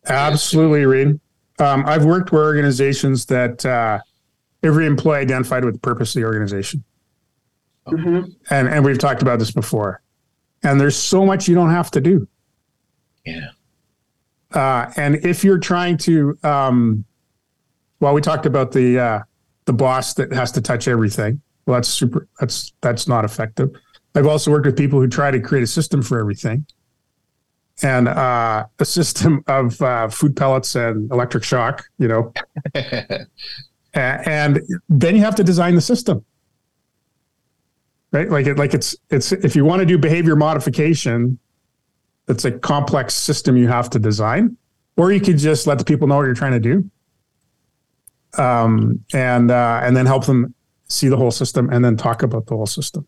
Absolutely, 0.06 0.86
Reed. 0.86 1.19
Um, 1.60 1.84
I've 1.86 2.04
worked 2.04 2.32
with 2.32 2.41
organizations 2.41 3.26
that 3.28 3.65
uh, 3.65 4.00
every 4.63 4.86
employee 4.86 5.19
identified 5.19 5.65
with 5.65 5.76
the 5.76 5.80
purpose 5.80 6.15
of 6.15 6.21
the 6.21 6.26
organization. 6.26 6.84
Mm-hmm. 7.88 8.32
And, 8.49 8.67
and 8.67 8.86
we've 8.86 8.97
talked 8.97 9.21
about 9.21 9.39
this 9.39 9.52
before. 9.52 10.02
And 10.63 10.80
there's 10.80 10.95
so 10.95 11.26
much 11.26 11.47
you 11.47 11.56
don't 11.56 11.71
have 11.71 11.91
to 11.91 12.02
do. 12.02 12.28
Yeah. 13.26 13.49
Uh, 14.54 14.91
and 14.95 15.15
if 15.26 15.43
you're 15.43 15.60
trying 15.60 15.97
to, 15.97 16.38
um, 16.43 17.04
well, 17.99 18.13
we 18.13 18.21
talked 18.21 18.45
about 18.45 18.71
the 18.71 18.99
uh, 18.99 19.19
the 19.65 19.73
boss 19.73 20.13
that 20.15 20.32
has 20.34 20.52
to 20.54 20.62
touch 20.62 20.88
everything. 20.88 21.41
Well, 21.65 21.76
that's 21.76 21.88
super. 21.88 22.28
That's 22.39 22.73
that's 22.82 23.08
not 23.08 23.26
effective. 23.26 23.71
I've 24.15 24.28
also 24.28 24.52
worked 24.52 24.65
with 24.65 24.78
people 24.78 24.99
who 24.99 25.08
try 25.08 25.32
to 25.32 25.39
create 25.39 25.63
a 25.63 25.67
system 25.67 26.02
for 26.02 26.19
everything, 26.19 26.65
and 27.82 28.08
uh, 28.08 28.65
a 28.78 28.86
system 28.86 29.43
of 29.47 29.82
uh, 29.82 30.10
food 30.10 30.36
pellets 30.36 30.76
and 30.76 31.10
electric 31.12 31.43
shock. 31.43 31.86
You 31.97 32.08
know, 32.10 32.34
and 33.93 34.62
then 34.89 35.15
you 35.15 35.21
have 35.21 35.36
to 35.36 35.43
design 35.43 35.75
the 35.75 35.82
system, 35.82 36.25
right? 38.12 38.29
Like 38.29 38.47
it, 38.47 38.58
like 38.58 38.73
it's 38.73 38.95
it's 39.10 39.32
if 39.32 39.56
you 39.56 39.65
want 39.65 39.82
to 39.82 39.86
do 39.86 39.97
behavior 39.97 40.36
modification, 40.36 41.38
it's 42.27 42.45
a 42.45 42.51
complex 42.51 43.13
system 43.13 43.58
you 43.58 43.67
have 43.67 43.89
to 43.91 43.99
design, 43.99 44.58
or 44.97 45.12
you 45.12 45.19
could 45.19 45.38
just 45.38 45.67
let 45.67 45.77
the 45.77 45.86
people 45.86 46.08
know 46.08 46.17
what 46.17 46.23
you're 46.23 46.34
trying 46.34 46.53
to 46.53 46.60
do, 46.60 46.89
um, 48.41 49.03
and 49.13 49.51
uh, 49.51 49.82
and 49.84 49.95
then 49.95 50.06
help 50.06 50.25
them 50.25 50.53
see 50.88 51.08
the 51.08 51.17
whole 51.17 51.32
system 51.32 51.69
and 51.69 51.84
then 51.84 51.97
talk 51.97 52.23
about 52.23 52.45
the 52.45 52.56
whole 52.56 52.65
system. 52.65 53.08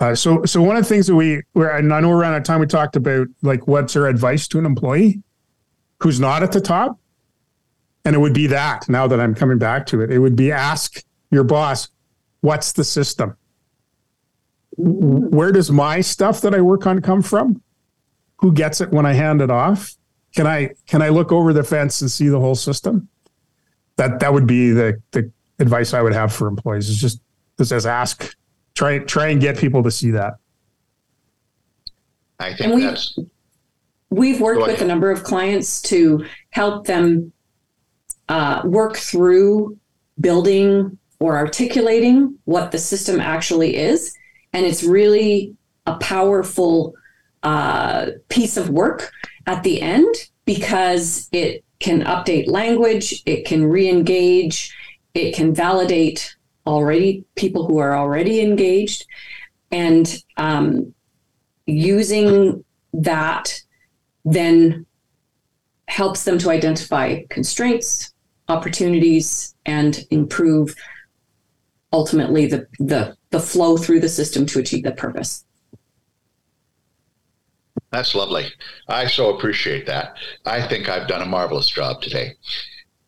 Uh, 0.00 0.14
so, 0.14 0.44
so 0.44 0.62
one 0.62 0.76
of 0.76 0.84
the 0.84 0.88
things 0.88 1.08
that 1.08 1.14
we, 1.14 1.42
where 1.54 1.74
I 1.74 1.80
know 1.80 2.10
around 2.10 2.34
that 2.34 2.44
time 2.44 2.60
we 2.60 2.66
talked 2.66 2.94
about, 2.94 3.26
like, 3.42 3.66
what's 3.66 3.96
our 3.96 4.06
advice 4.06 4.46
to 4.48 4.58
an 4.58 4.64
employee 4.64 5.22
who's 6.00 6.20
not 6.20 6.44
at 6.44 6.52
the 6.52 6.60
top, 6.60 7.00
and 8.04 8.14
it 8.14 8.18
would 8.18 8.34
be 8.34 8.46
that. 8.48 8.88
Now 8.88 9.06
that 9.06 9.20
I'm 9.20 9.34
coming 9.34 9.58
back 9.58 9.86
to 9.86 10.00
it, 10.00 10.10
it 10.10 10.18
would 10.18 10.36
be 10.36 10.52
ask 10.52 11.02
your 11.30 11.44
boss, 11.44 11.88
"What's 12.40 12.72
the 12.72 12.84
system? 12.84 13.36
Where 14.76 15.52
does 15.52 15.70
my 15.70 16.00
stuff 16.00 16.40
that 16.42 16.54
I 16.54 16.60
work 16.60 16.86
on 16.86 17.00
come 17.00 17.22
from? 17.22 17.60
Who 18.36 18.52
gets 18.52 18.80
it 18.80 18.92
when 18.92 19.04
I 19.06 19.12
hand 19.12 19.42
it 19.42 19.50
off? 19.50 19.96
Can 20.34 20.46
I 20.46 20.70
can 20.86 21.02
I 21.02 21.08
look 21.08 21.32
over 21.32 21.52
the 21.52 21.64
fence 21.64 22.00
and 22.00 22.10
see 22.10 22.28
the 22.28 22.40
whole 22.40 22.54
system?" 22.54 23.08
That 23.96 24.20
that 24.20 24.32
would 24.32 24.46
be 24.46 24.70
the 24.70 25.00
the 25.10 25.30
advice 25.58 25.92
I 25.92 26.02
would 26.02 26.12
have 26.14 26.32
for 26.32 26.46
employees 26.46 26.88
is 26.88 26.98
just 26.98 27.20
just 27.58 27.72
as 27.72 27.84
ask 27.84 28.36
try 28.74 29.00
try 29.00 29.28
and 29.28 29.40
get 29.40 29.58
people 29.58 29.82
to 29.82 29.90
see 29.90 30.12
that. 30.12 30.34
I 32.38 32.54
think 32.54 32.74
we've, 32.76 32.84
that's. 32.84 33.18
We've 34.10 34.40
worked 34.40 34.62
with 34.62 34.80
a 34.80 34.86
number 34.86 35.10
of 35.10 35.24
clients 35.24 35.82
to 35.82 36.24
help 36.50 36.86
them 36.86 37.32
uh, 38.28 38.62
work 38.64 38.96
through 38.96 39.78
building 40.20 40.98
or 41.20 41.36
articulating 41.36 42.38
what 42.44 42.70
the 42.70 42.78
system 42.78 43.20
actually 43.20 43.76
is, 43.76 44.16
and 44.52 44.64
it's 44.64 44.82
really 44.82 45.54
a 45.86 45.96
powerful 45.96 46.94
uh, 47.42 48.10
piece 48.28 48.56
of 48.56 48.70
work 48.70 49.10
at 49.46 49.62
the 49.62 49.80
end 49.80 50.14
because 50.44 51.28
it 51.32 51.64
can 51.78 52.02
update 52.04 52.48
language, 52.48 53.22
it 53.26 53.44
can 53.44 53.64
re-engage, 53.64 54.74
it 55.14 55.34
can 55.34 55.54
validate 55.54 56.36
already 56.66 57.24
people 57.34 57.66
who 57.66 57.78
are 57.78 57.96
already 57.96 58.40
engaged. 58.40 59.06
And 59.70 60.22
um, 60.36 60.94
using 61.66 62.64
that 62.92 63.62
then 64.24 64.86
helps 65.86 66.24
them 66.24 66.38
to 66.38 66.50
identify 66.50 67.22
constraints 67.30 68.12
opportunities 68.48 69.54
and 69.66 70.06
improve 70.10 70.74
ultimately 71.92 72.46
the, 72.46 72.66
the 72.78 73.16
the 73.30 73.40
flow 73.40 73.76
through 73.76 74.00
the 74.00 74.08
system 74.08 74.46
to 74.46 74.58
achieve 74.58 74.84
that 74.84 74.96
purpose. 74.96 75.44
That's 77.90 78.14
lovely. 78.14 78.46
I 78.88 79.06
so 79.06 79.36
appreciate 79.36 79.86
that. 79.86 80.16
I 80.44 80.66
think 80.66 80.88
i've 80.88 81.08
done 81.08 81.22
a 81.22 81.26
marvelous 81.26 81.68
job 81.68 82.02
today. 82.02 82.34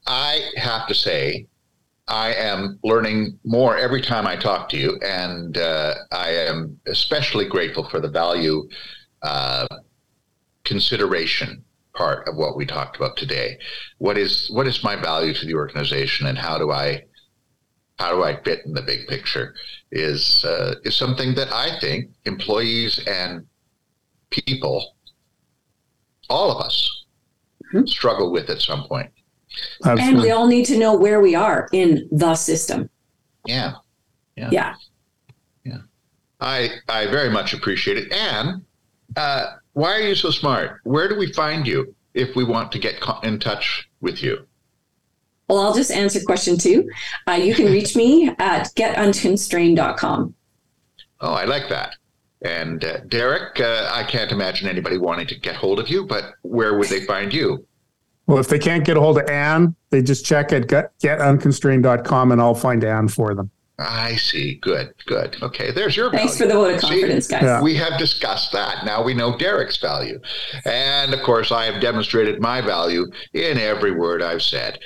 I 0.07 0.51
have 0.57 0.87
to 0.89 0.95
say 0.95 1.47
I 2.09 2.35
am 2.35 2.79
learning 2.83 3.39
more 3.45 3.79
every 3.79 4.03
time 4.03 4.27
I 4.27 4.35
talk 4.35 4.69
to 4.71 4.77
you, 4.77 4.99
and 5.05 5.57
uh, 5.57 5.95
I 6.11 6.31
am 6.31 6.81
especially 6.87 7.47
grateful 7.47 7.89
for 7.89 8.01
the 8.01 8.09
value 8.09 8.69
uh, 9.23 9.67
consideration 10.65 11.65
part 11.95 12.29
of 12.29 12.37
what 12.37 12.57
we 12.57 12.67
talked 12.67 12.97
about 12.97 13.17
today. 13.17 13.59
What 13.99 14.17
is 14.17 14.51
what 14.51 14.67
is 14.67 14.85
my 14.85 14.97
value 14.97 15.35
to 15.35 15.47
the 15.47 15.55
organization, 15.55 16.27
and 16.27 16.39
how 16.39 16.59
do 16.59 16.71
I 16.71 17.05
how 17.99 18.13
do 18.13 18.23
I 18.23 18.43
fit 18.43 18.65
in 18.65 18.73
the 18.73 18.83
big 18.83 19.07
picture? 19.07 19.55
Is 19.93 20.45
uh, 20.45 20.77
is 20.85 20.97
something 20.97 21.35
that 21.35 21.53
I 21.53 21.79
think 21.81 22.11
employees 22.25 23.05
and 23.07 23.47
people, 24.31 24.95
all 26.29 26.51
of 26.51 26.65
us, 26.65 27.05
mm-hmm. 27.75 27.87
struggle 27.87 28.31
with 28.31 28.49
at 28.51 28.61
some 28.61 28.85
point. 28.87 29.11
Absolutely. 29.85 30.05
And 30.05 30.23
we 30.23 30.31
all 30.31 30.47
need 30.47 30.65
to 30.67 30.79
know 30.79 30.95
where 30.95 31.21
we 31.21 31.35
are 31.35 31.69
in 31.73 32.09
the 32.13 32.35
system. 32.35 32.89
Yeah. 33.47 33.75
Yeah. 34.37 34.49
Yeah. 34.53 34.75
yeah. 35.65 35.79
I 36.41 36.71
I 36.89 37.07
very 37.07 37.31
much 37.31 37.53
appreciate 37.53 37.99
it. 37.99 38.13
And 38.13 38.63
uh, 39.17 39.57
why 39.81 39.97
are 39.97 40.01
you 40.03 40.15
so 40.15 40.31
smart? 40.31 40.81
Where 40.85 41.09
do 41.09 41.17
we 41.17 41.33
find 41.33 41.67
you 41.67 41.95
if 42.13 42.37
we 42.37 42.45
want 42.45 42.71
to 42.73 42.79
get 42.79 43.03
in 43.23 43.41
touch 43.41 43.89
with 44.01 44.23
you? 44.23 44.47
Well, 45.49 45.59
I'll 45.59 45.75
just 45.75 45.91
answer 45.91 46.21
question 46.25 46.59
two. 46.59 46.89
Uh, 47.27 47.33
you 47.33 47.55
can 47.55 47.67
reach 47.67 47.97
me 47.97 48.29
at 48.39 48.69
getunconstrained.com. 48.77 50.35
Oh, 51.23 51.33
I 51.33 51.45
like 51.45 51.69
that. 51.71 51.97
And 52.43 52.85
uh, 52.85 52.99
Derek, 53.09 53.59
uh, 53.59 53.91
I 53.93 54.05
can't 54.05 54.31
imagine 54.31 54.69
anybody 54.69 54.99
wanting 54.99 55.27
to 55.29 55.39
get 55.39 55.57
hold 55.57 55.81
of 55.81 55.89
you, 55.89 56.07
but 56.07 56.35
where 56.43 56.79
would 56.79 56.89
they 56.89 57.05
find 57.05 57.33
you? 57.33 57.67
Well, 58.27 58.39
if 58.39 58.49
they 58.49 58.59
can't 58.59 58.85
get 58.85 58.97
a 58.97 59.01
hold 59.01 59.19
of 59.19 59.29
Ann, 59.29 59.75
they 59.91 60.03
just 60.03 60.25
check 60.25 60.53
at 60.53 60.69
getunconstrained.com 60.69 62.33
and 62.33 62.41
I'll 62.41 62.55
find 62.55 62.85
Ann 62.85 63.09
for 63.09 63.35
them. 63.35 63.51
I 63.81 64.17
see. 64.17 64.57
Good, 64.57 64.93
good. 65.07 65.37
Okay, 65.43 65.71
there's 65.71 65.97
your 65.97 66.11
Thanks 66.11 66.37
value. 66.37 66.53
for 66.53 66.59
the 66.59 66.63
vote 66.63 66.75
of 66.75 66.81
confidence, 66.83 67.27
see, 67.27 67.33
guys. 67.33 67.43
Yeah. 67.43 67.63
We 67.63 67.75
have 67.77 67.99
discussed 67.99 68.53
that. 68.53 68.85
Now 68.85 69.03
we 69.03 69.15
know 69.15 69.37
Derek's 69.39 69.79
value. 69.79 70.21
And 70.67 71.15
of 71.15 71.23
course, 71.23 71.51
I 71.51 71.65
have 71.65 71.81
demonstrated 71.81 72.41
my 72.41 72.61
value 72.61 73.07
in 73.33 73.59
every 73.59 73.93
word 73.93 74.23
I've 74.23 74.43
said. 74.43 74.79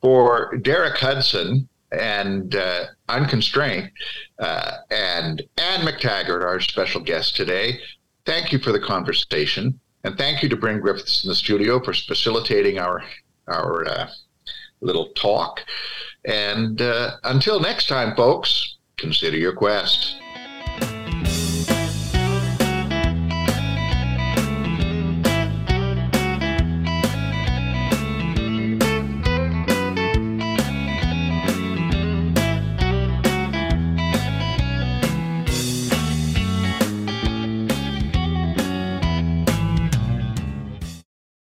For 0.00 0.56
Derek 0.62 0.96
Hudson 0.96 1.68
and 1.92 2.54
uh, 2.54 2.84
Unconstrained 3.08 3.90
uh, 4.38 4.72
and 4.90 5.42
Ann 5.58 5.80
MacTaggart, 5.80 6.42
our 6.42 6.60
special 6.60 7.00
guest 7.00 7.36
today, 7.36 7.80
thank 8.24 8.52
you 8.52 8.58
for 8.58 8.72
the 8.72 8.80
conversation. 8.80 9.78
And 10.04 10.16
thank 10.16 10.42
you 10.42 10.48
to 10.48 10.56
Bryn 10.56 10.80
Griffiths 10.80 11.24
in 11.24 11.28
the 11.28 11.34
studio 11.34 11.82
for 11.82 11.92
facilitating 11.92 12.78
our, 12.78 13.02
our 13.46 13.86
uh, 13.86 14.08
little 14.80 15.08
talk. 15.08 15.60
And 16.28 16.82
uh, 16.82 17.16
until 17.24 17.58
next 17.58 17.88
time, 17.88 18.14
folks, 18.14 18.76
consider 18.98 19.38
your 19.38 19.54
quest. 19.54 20.18